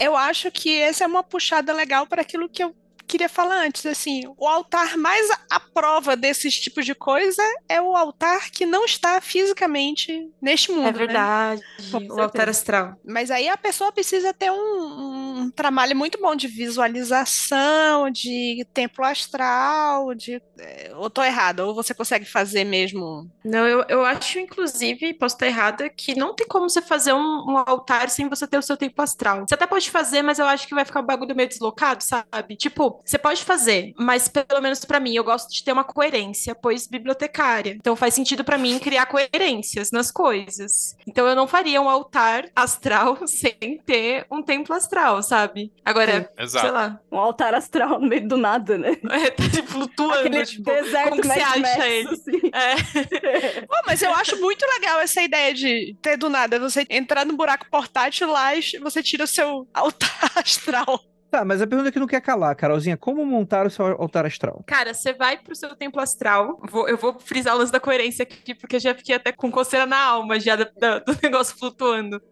[0.00, 2.74] Eu acho que essa é uma puxada legal para aquilo que eu
[3.06, 7.94] queria falar antes, assim, o altar mais à prova desses tipos de coisa é o
[7.94, 10.98] altar que não está fisicamente neste mundo, É né?
[10.98, 11.62] verdade.
[11.92, 12.96] Com o altar astral.
[13.04, 19.04] Mas aí a pessoa precisa ter um, um trabalho muito bom de visualização, de templo
[19.04, 20.40] astral, de.
[20.58, 23.30] é, Ou tô errada, ou você consegue fazer mesmo.
[23.44, 27.18] Não, eu, eu acho, inclusive, posso estar errada, que não tem como você fazer um,
[27.18, 29.44] um altar sem você ter o seu tempo astral.
[29.46, 32.56] Você até pode fazer, mas eu acho que vai ficar um bagulho meio deslocado, sabe?
[32.56, 36.54] Tipo, você pode fazer, mas pelo menos pra mim, eu gosto de ter uma coerência,
[36.54, 37.72] pois bibliotecária.
[37.72, 40.96] Então faz sentido pra mim criar coerências nas coisas.
[41.06, 45.72] Então eu não faria um altar astral sem ter um templo astral, sabe?
[45.84, 46.72] Agora, sei Exato.
[46.72, 48.96] lá, Um altar astral no meio do nada, né?
[49.10, 52.08] é, tá flutuando, Aquele tipo, deserto como que você acha Max, ele?
[52.08, 52.50] assim.
[52.52, 53.60] É.
[53.66, 57.36] Pô, mas eu acho muito legal essa ideia de ter do nada você entrar no
[57.36, 61.00] buraco portátil lá e você tira o seu altar astral.
[61.34, 64.62] Tá, mas a pergunta que não quer calar, Carolzinha, como montar o seu altar astral?
[64.68, 66.60] Cara, você vai pro seu templo astral.
[66.70, 69.84] Vou- eu vou frisar o da coerência aqui, porque eu já fiquei até com coceira
[69.84, 72.22] na alma já da- do negócio flutuando.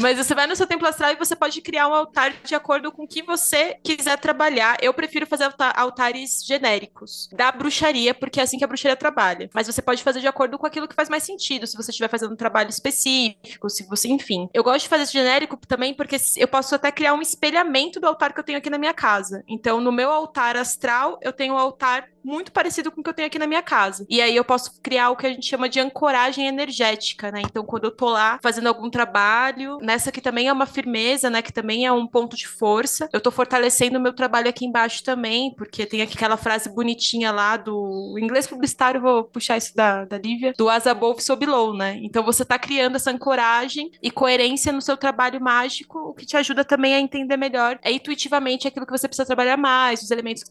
[0.00, 2.90] Mas você vai no seu templo astral e você pode criar um altar de acordo
[2.90, 4.76] com o que você quiser trabalhar.
[4.82, 9.48] Eu prefiro fazer alta- altares genéricos da bruxaria, porque é assim que a bruxaria trabalha.
[9.54, 12.08] Mas você pode fazer de acordo com aquilo que faz mais sentido, se você estiver
[12.08, 14.48] fazendo um trabalho específico, se você, enfim.
[14.52, 18.08] Eu gosto de fazer esse genérico também porque eu posso até criar um espelhamento do
[18.08, 19.44] altar que eu tenho aqui na minha casa.
[19.46, 23.14] Então, no meu altar astral, eu tenho um altar muito parecido com o que eu
[23.14, 24.06] tenho aqui na minha casa.
[24.08, 27.42] E aí eu posso criar o que a gente chama de ancoragem energética, né?
[27.44, 31.42] Então, quando eu tô lá fazendo algum trabalho, nessa que também é uma firmeza, né?
[31.42, 35.02] Que também é um ponto de força, eu tô fortalecendo o meu trabalho aqui embaixo
[35.02, 40.18] também, porque tem aquela frase bonitinha lá do inglês publicitário, vou puxar isso da, da
[40.18, 41.98] Lívia, do as above so below, né?
[42.02, 46.36] Então você tá criando essa ancoragem e coerência no seu trabalho mágico, o que te
[46.36, 50.42] ajuda também a entender melhor, é intuitivamente aquilo que você precisa trabalhar mais, os elementos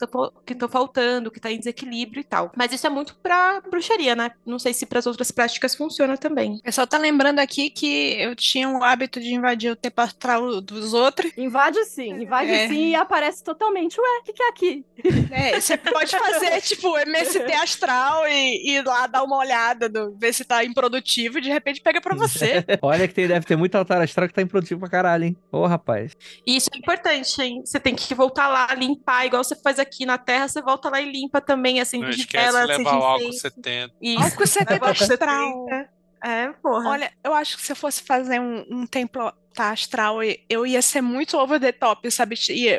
[0.46, 2.51] que estão faltando, que tá desequilíbrio e tal.
[2.55, 4.32] Mas isso é muito pra bruxaria, né?
[4.45, 6.55] Não sei se pras outras práticas funciona também.
[6.55, 10.59] O pessoal tá lembrando aqui que eu tinha o hábito de invadir o tempo astral
[10.62, 11.32] dos outros.
[11.38, 12.68] Invade sim, invade É.
[12.68, 13.99] sim e aparece totalmente.
[13.99, 14.86] Ué, o que, que é aqui?
[15.32, 20.34] É, você pode fazer, tipo, MST astral e ir lá dar uma olhada, no- ver
[20.34, 22.66] se tá improdutivo e de repente pega pra você.
[22.82, 25.38] Olha que tem, deve ter muito altar astral que tá improdutivo pra caralho, hein?
[25.51, 26.16] Ô, rapaz.
[26.45, 27.62] E isso é importante, hein?
[27.66, 31.01] Você tem que voltar lá, limpar, igual você faz aqui na Terra, você volta lá
[31.01, 33.41] e limpa também, assim, Não de esquece vela, de acende levar o álcool incenso.
[33.41, 33.93] 70.
[34.02, 34.24] Isso.
[34.24, 35.66] Álcool 70 Álcool astral.
[35.70, 35.89] 70.
[36.24, 36.89] É, porra.
[36.89, 40.82] Olha, eu acho que se eu fosse fazer um, um templo tá, astral, eu ia
[40.82, 42.36] ser muito over the top, sabe?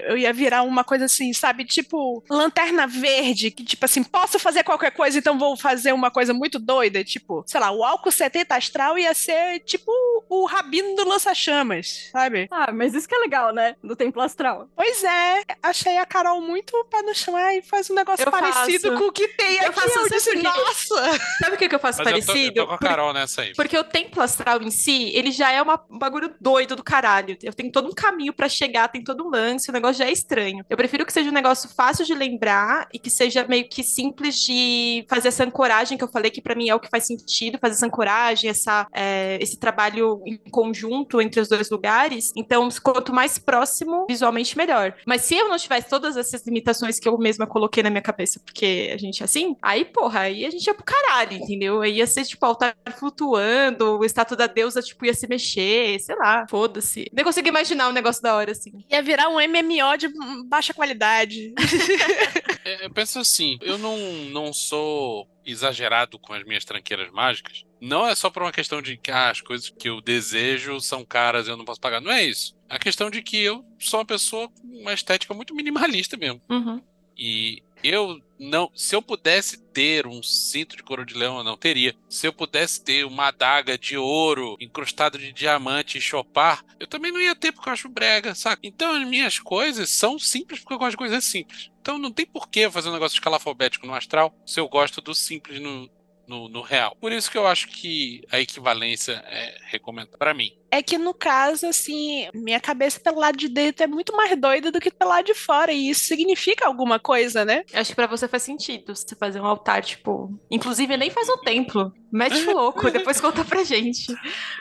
[0.06, 1.64] Eu ia virar uma coisa assim, sabe?
[1.64, 6.32] Tipo, lanterna verde, que tipo assim, posso fazer qualquer coisa, então vou fazer uma coisa
[6.34, 7.04] muito doida.
[7.04, 9.90] Tipo, sei lá, o álcool 70 astral ia ser tipo
[10.28, 12.48] o rabino do lança-chamas, sabe?
[12.50, 13.76] Ah, mas isso que é legal, né?
[13.82, 14.68] Do templo astral.
[14.76, 18.88] Pois é, achei a Carol muito pé no chão e faz um negócio Eu parecido
[18.90, 18.98] faço.
[19.02, 19.74] com o que tem Eu aqui.
[19.80, 20.42] faço, eu sabe disse, por quê?
[20.42, 21.18] nossa!
[21.42, 22.54] Sabe o que, que eu faço Mas eu tô, eu parecido?
[22.54, 23.52] tô com a Carol nessa aí.
[23.54, 27.36] Porque o templo astral em si, ele já é uma- um bagulho doido do caralho.
[27.42, 30.12] Eu tenho todo um caminho pra chegar, tem todo um lance, o negócio já é
[30.12, 30.64] estranho.
[30.68, 34.36] Eu prefiro que seja um negócio fácil de lembrar e que seja meio que simples
[34.36, 37.58] de fazer essa ancoragem que eu falei que pra mim é o que faz sentido,
[37.58, 42.32] fazer essa ancoragem, essa, é, esse trabalho em conjunto entre os dois lugares.
[42.36, 44.94] Então, quanto mais próximo, visualmente melhor.
[45.06, 48.40] Mas se eu não tivesse todas essas limitações que eu mesma coloquei na minha cabeça,
[48.44, 51.80] porque a gente é assim, aí, porra, aí a gente ia pro caralho, entendeu?
[51.80, 56.16] Aí ia ser, tipo, altar flutuando, o estátua da deusa, tipo, ia se mexer, sei
[56.16, 57.10] lá, foda-se.
[57.14, 58.72] Nem consegui imaginar um negócio da hora, assim.
[58.90, 60.08] Ia virar um MMO de
[60.46, 61.54] baixa qualidade.
[62.64, 63.98] É, Eu penso assim, eu não,
[64.30, 67.64] não sou exagerado com as minhas tranqueiras mágicas.
[67.80, 71.04] Não é só por uma questão de que ah, as coisas que eu desejo são
[71.04, 72.00] caras e eu não posso pagar.
[72.00, 72.56] Não é isso.
[72.68, 76.40] É a questão de que eu sou uma pessoa com uma estética muito minimalista mesmo.
[76.48, 76.80] Uhum.
[77.18, 78.70] E eu não.
[78.74, 81.94] Se eu pudesse ter um cinto de couro de leão, eu não teria.
[82.08, 87.12] Se eu pudesse ter uma adaga de ouro incrustada de diamante e chopar, eu também
[87.12, 88.60] não ia ter porque eu acho brega, saca?
[88.62, 91.70] Então as minhas coisas são simples porque eu gosto de coisas simples.
[91.80, 95.00] Então não tem por que eu fazer um negócio escalafobético no astral se eu gosto
[95.00, 95.90] do simples no,
[96.32, 96.96] no, no real.
[96.98, 100.50] Por isso que eu acho que a equivalência é recomendada para mim.
[100.70, 104.72] É que no caso, assim, minha cabeça pelo lado de dentro é muito mais doida
[104.72, 107.62] do que pelo lado de fora, e isso significa alguma coisa, né?
[107.74, 110.30] Acho que pra você faz sentido você fazer um altar, tipo.
[110.50, 111.92] Inclusive, nem faz um templo.
[112.10, 114.10] Mete o louco, depois conta pra gente.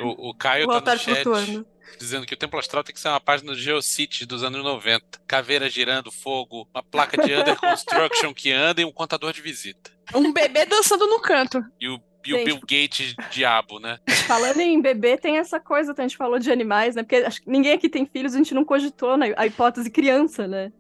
[0.01, 1.65] O, o Caio O tá altar no chat flutuando.
[1.97, 5.22] dizendo que o Templo Astral tem que ser uma página do Geocities dos anos 90.
[5.26, 9.91] Caveira girando, fogo, uma placa de Under Construction que anda e um contador de visita.
[10.14, 11.64] Um bebê dançando no canto.
[11.80, 12.43] E o, e o.
[12.43, 13.99] Bill Gates diabo, né?
[14.28, 17.03] Falando em bebê, tem essa coisa, a gente falou de animais, né?
[17.03, 19.34] Porque acho que ninguém aqui tem filhos, a gente não cogitou né?
[19.38, 20.72] a hipótese criança, né?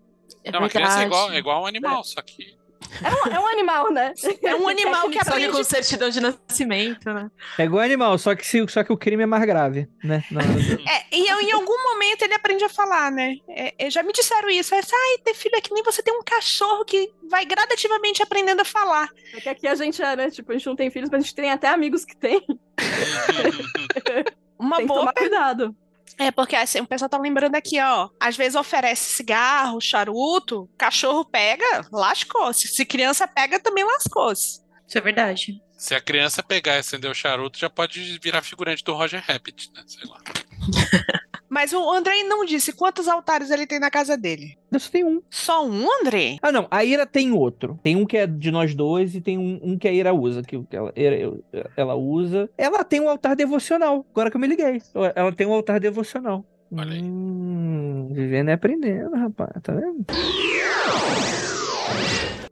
[0.43, 2.55] É Não, uma criança é igual, é igual um animal, só que.
[3.03, 4.13] É um, é um animal, né?
[4.43, 5.63] É um animal que Só que com aprende.
[5.65, 7.29] certidão de nascimento, né?
[7.57, 10.23] É igual animal, só que, se- só que o crime é mais grave, né?
[10.29, 13.35] Não, É, e eu- em algum momento ele aprende a falar, né?
[13.49, 14.75] É, é, já me disseram isso.
[14.75, 18.61] É, Ai, ter filho é que nem você tem um cachorro que vai gradativamente aprendendo
[18.61, 19.09] a falar.
[19.35, 20.29] É que aqui a gente é, né?
[20.29, 22.45] Tipo, a gente não tem filhos, mas a gente tem até amigos que tem.
[24.59, 25.75] Uma tem que boa tomar cuidado.
[26.21, 28.07] É, porque assim, o pessoal tá lembrando aqui, ó.
[28.19, 32.67] Às vezes oferece cigarro, charuto, cachorro pega, lascou-se.
[32.67, 34.61] Se criança pega, também lascou-se.
[34.87, 35.59] Isso é verdade.
[35.75, 39.71] Se a criança pegar e acender o charuto, já pode virar figurante do Roger Rabbit,
[39.73, 39.83] né?
[39.87, 40.19] Sei lá.
[41.51, 44.57] Mas o Andrei não disse quantos altares ele tem na casa dele.
[44.77, 45.21] Só tem um.
[45.29, 46.39] Só um, Andrei?
[46.41, 46.65] Ah, não.
[46.71, 47.77] A Ira tem outro.
[47.83, 50.41] Tem um que é de nós dois e tem um, um que a Ira usa.
[50.43, 51.39] Que ela, ela,
[51.75, 52.49] ela usa.
[52.57, 54.05] Ela tem um altar devocional.
[54.11, 54.81] Agora que eu me liguei.
[55.13, 56.45] Ela tem um altar devocional.
[56.71, 57.03] Olha aí.
[57.03, 59.51] Hum, vivendo e aprendendo, rapaz.
[59.61, 60.05] Tá vendo?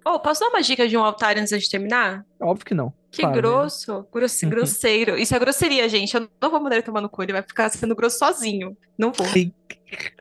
[0.05, 2.25] Oh, posso dar uma dica de um altar antes de terminar?
[2.39, 2.93] Óbvio que não.
[3.11, 3.41] Que Claro, né?
[3.41, 5.17] grosso, grosse- grosseiro.
[5.17, 6.15] Isso é grosseria, gente.
[6.15, 8.77] Eu não vou mandar ele tomar no cu, ele vai ficar sendo grosso sozinho.
[8.97, 9.25] Não vou.
[9.27, 9.51] Sim.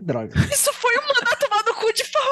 [0.01, 0.33] Droga.
[0.51, 2.29] Isso foi um mandar tomar no cu de forma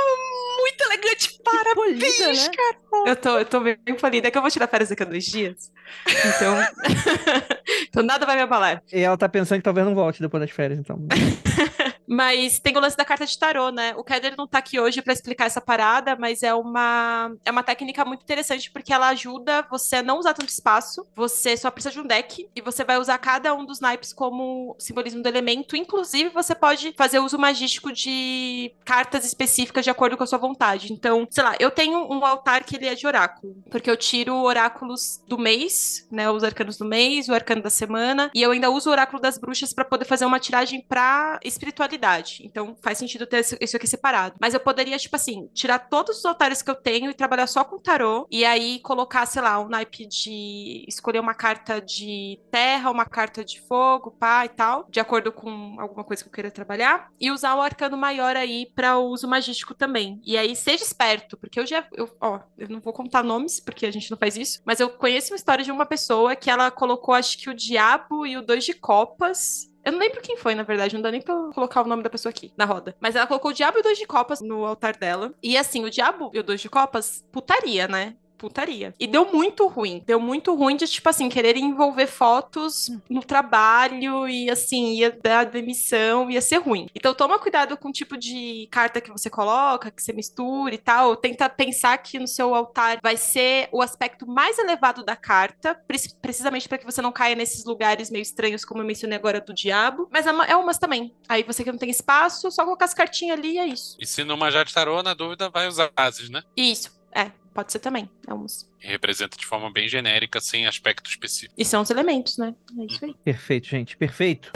[0.60, 1.38] muito elegante.
[1.44, 2.48] Parabéns, Polida, né?
[2.56, 2.76] cara.
[3.06, 4.28] Eu tô, eu tô bem falida.
[4.28, 5.70] É que eu vou tirar férias daqui a dois dias.
[6.08, 6.56] Então.
[7.88, 8.82] então nada vai me abalar.
[8.92, 10.98] E ela tá pensando que talvez não volte depois das férias, então.
[12.06, 13.94] Mas tem o lance da carta de tarô, né?
[13.96, 17.62] O Keller não tá aqui hoje pra explicar essa parada, mas é uma, é uma
[17.62, 21.06] técnica muito interessante porque ela ajuda você a não usar tanto espaço.
[21.14, 24.76] Você só precisa de um deck e você vai usar cada um dos naipes como
[24.78, 25.76] simbolismo do elemento.
[25.76, 30.92] Inclusive, você pode fazer uso magístico de cartas específicas de acordo com a sua vontade.
[30.92, 34.34] Então, sei lá, eu tenho um altar que ele é de oráculo, porque eu tiro
[34.34, 36.30] oráculos do mês, né?
[36.30, 39.38] Os arcanos do mês, o arcano da semana, e eu ainda uso o oráculo das
[39.38, 41.95] bruxas pra poder fazer uma tiragem pra espiritualidade.
[42.44, 44.36] Então, faz sentido ter isso- aqui separado.
[44.40, 47.64] Mas eu poderia, tipo assim, tirar todos os altares que eu tenho e trabalhar só
[47.64, 52.90] com tarô, e aí colocar, sei lá, um naipe de escolher uma carta de terra,
[52.90, 56.50] uma carta de fogo, pá e tal, de acordo com alguma coisa que eu queira
[56.50, 60.20] trabalhar, e usar o arcano maior aí pra uso magístico também.
[60.24, 63.86] E aí seja esperto, porque eu já, eu, ó, eu não vou contar nomes, porque
[63.86, 66.70] a gente não faz isso, mas eu conheço uma história de uma pessoa que ela
[66.70, 69.70] colocou, acho que o diabo e o dois de copas.
[69.86, 72.10] Eu não lembro quem foi, na verdade, não dá nem pra colocar o nome da
[72.10, 72.96] pessoa aqui na roda.
[73.00, 75.32] Mas ela colocou o diabo e o dois de copas no altar dela.
[75.40, 78.16] E assim, o diabo e o dois de copas, putaria, né?
[78.36, 78.94] Putaria.
[78.98, 80.02] E deu muito ruim.
[80.06, 85.44] Deu muito ruim de, tipo assim, querer envolver fotos no trabalho e, assim, ia dar
[85.46, 86.86] demissão, ia ser ruim.
[86.94, 90.78] Então, toma cuidado com o tipo de carta que você coloca, que você mistura e
[90.78, 91.16] tal.
[91.16, 95.96] Tenta pensar que no seu altar vai ser o aspecto mais elevado da carta, pre-
[96.20, 99.54] precisamente para que você não caia nesses lugares meio estranhos, como eu mencionei agora do
[99.54, 100.08] diabo.
[100.10, 101.14] Mas é uma- é umas também.
[101.28, 103.96] Aí você que não tem espaço, só colocar as cartinhas ali e é isso.
[104.00, 106.42] E se não manjar de tarô, na dúvida, vai usar bases, né?
[106.56, 106.94] Isso.
[107.14, 108.08] É, pode ser também.
[108.28, 108.32] É.
[108.78, 111.54] Que representa de forma bem genérica, sem aspecto específico.
[111.56, 112.54] E são os elementos, né?
[112.78, 113.14] É isso aí.
[113.24, 113.96] Perfeito, gente.
[113.96, 114.52] Perfeito.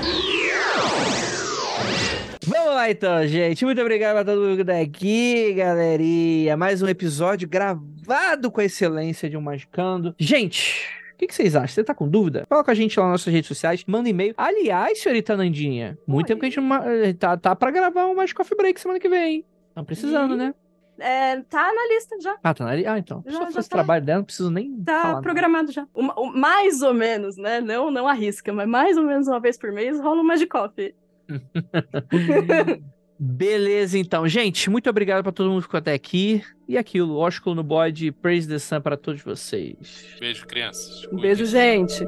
[2.46, 3.64] Vamos lá então, gente.
[3.64, 6.58] Muito obrigado a todo mundo que tá aqui, galerinha.
[6.58, 10.14] Mais um episódio gravado com a excelência de um Magicando.
[10.18, 11.68] Gente, o que, que vocês acham?
[11.68, 12.44] Você tá com dúvida?
[12.50, 14.34] Fala com a gente lá nas nossas redes sociais, manda e-mail.
[14.36, 16.28] Aliás, senhorita Nandinha, muito Oi.
[16.28, 19.00] tempo que a gente não eh, tá, tá pra gravar um Magic Coffee Break semana
[19.00, 19.44] que vem, hein?
[19.74, 20.54] Tá precisando, Ih, né?
[21.00, 22.36] É, tá na lista já.
[22.42, 23.22] Ah, tá na li- Ah, então.
[23.26, 23.76] Já- Só já faz tá.
[23.76, 25.08] trabalho dela, não preciso nem Tá falar.
[25.14, 25.22] nada.
[25.22, 25.86] programado já.
[25.94, 27.60] Uma- mais ou menos, né?
[27.60, 30.94] Não, não arrisca, mas mais ou menos uma vez por mês rola um Magic Coffee.
[33.22, 34.26] Beleza, então.
[34.26, 36.42] Gente, muito obrigado pra todo mundo que ficou até aqui.
[36.66, 40.06] E aquilo, ósculo no bode, praise the sun pra todos vocês.
[40.18, 41.06] Beijo, crianças.
[41.12, 42.02] Um beijo, gente.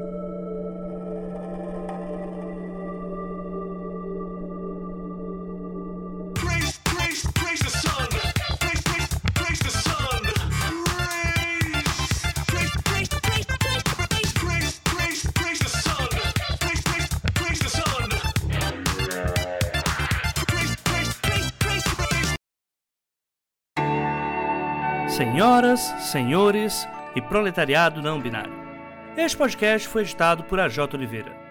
[25.43, 26.87] Senhoras, senhores
[27.17, 28.53] e proletariado não binário.
[29.17, 31.42] Este podcast foi editado por AJ Oliveira.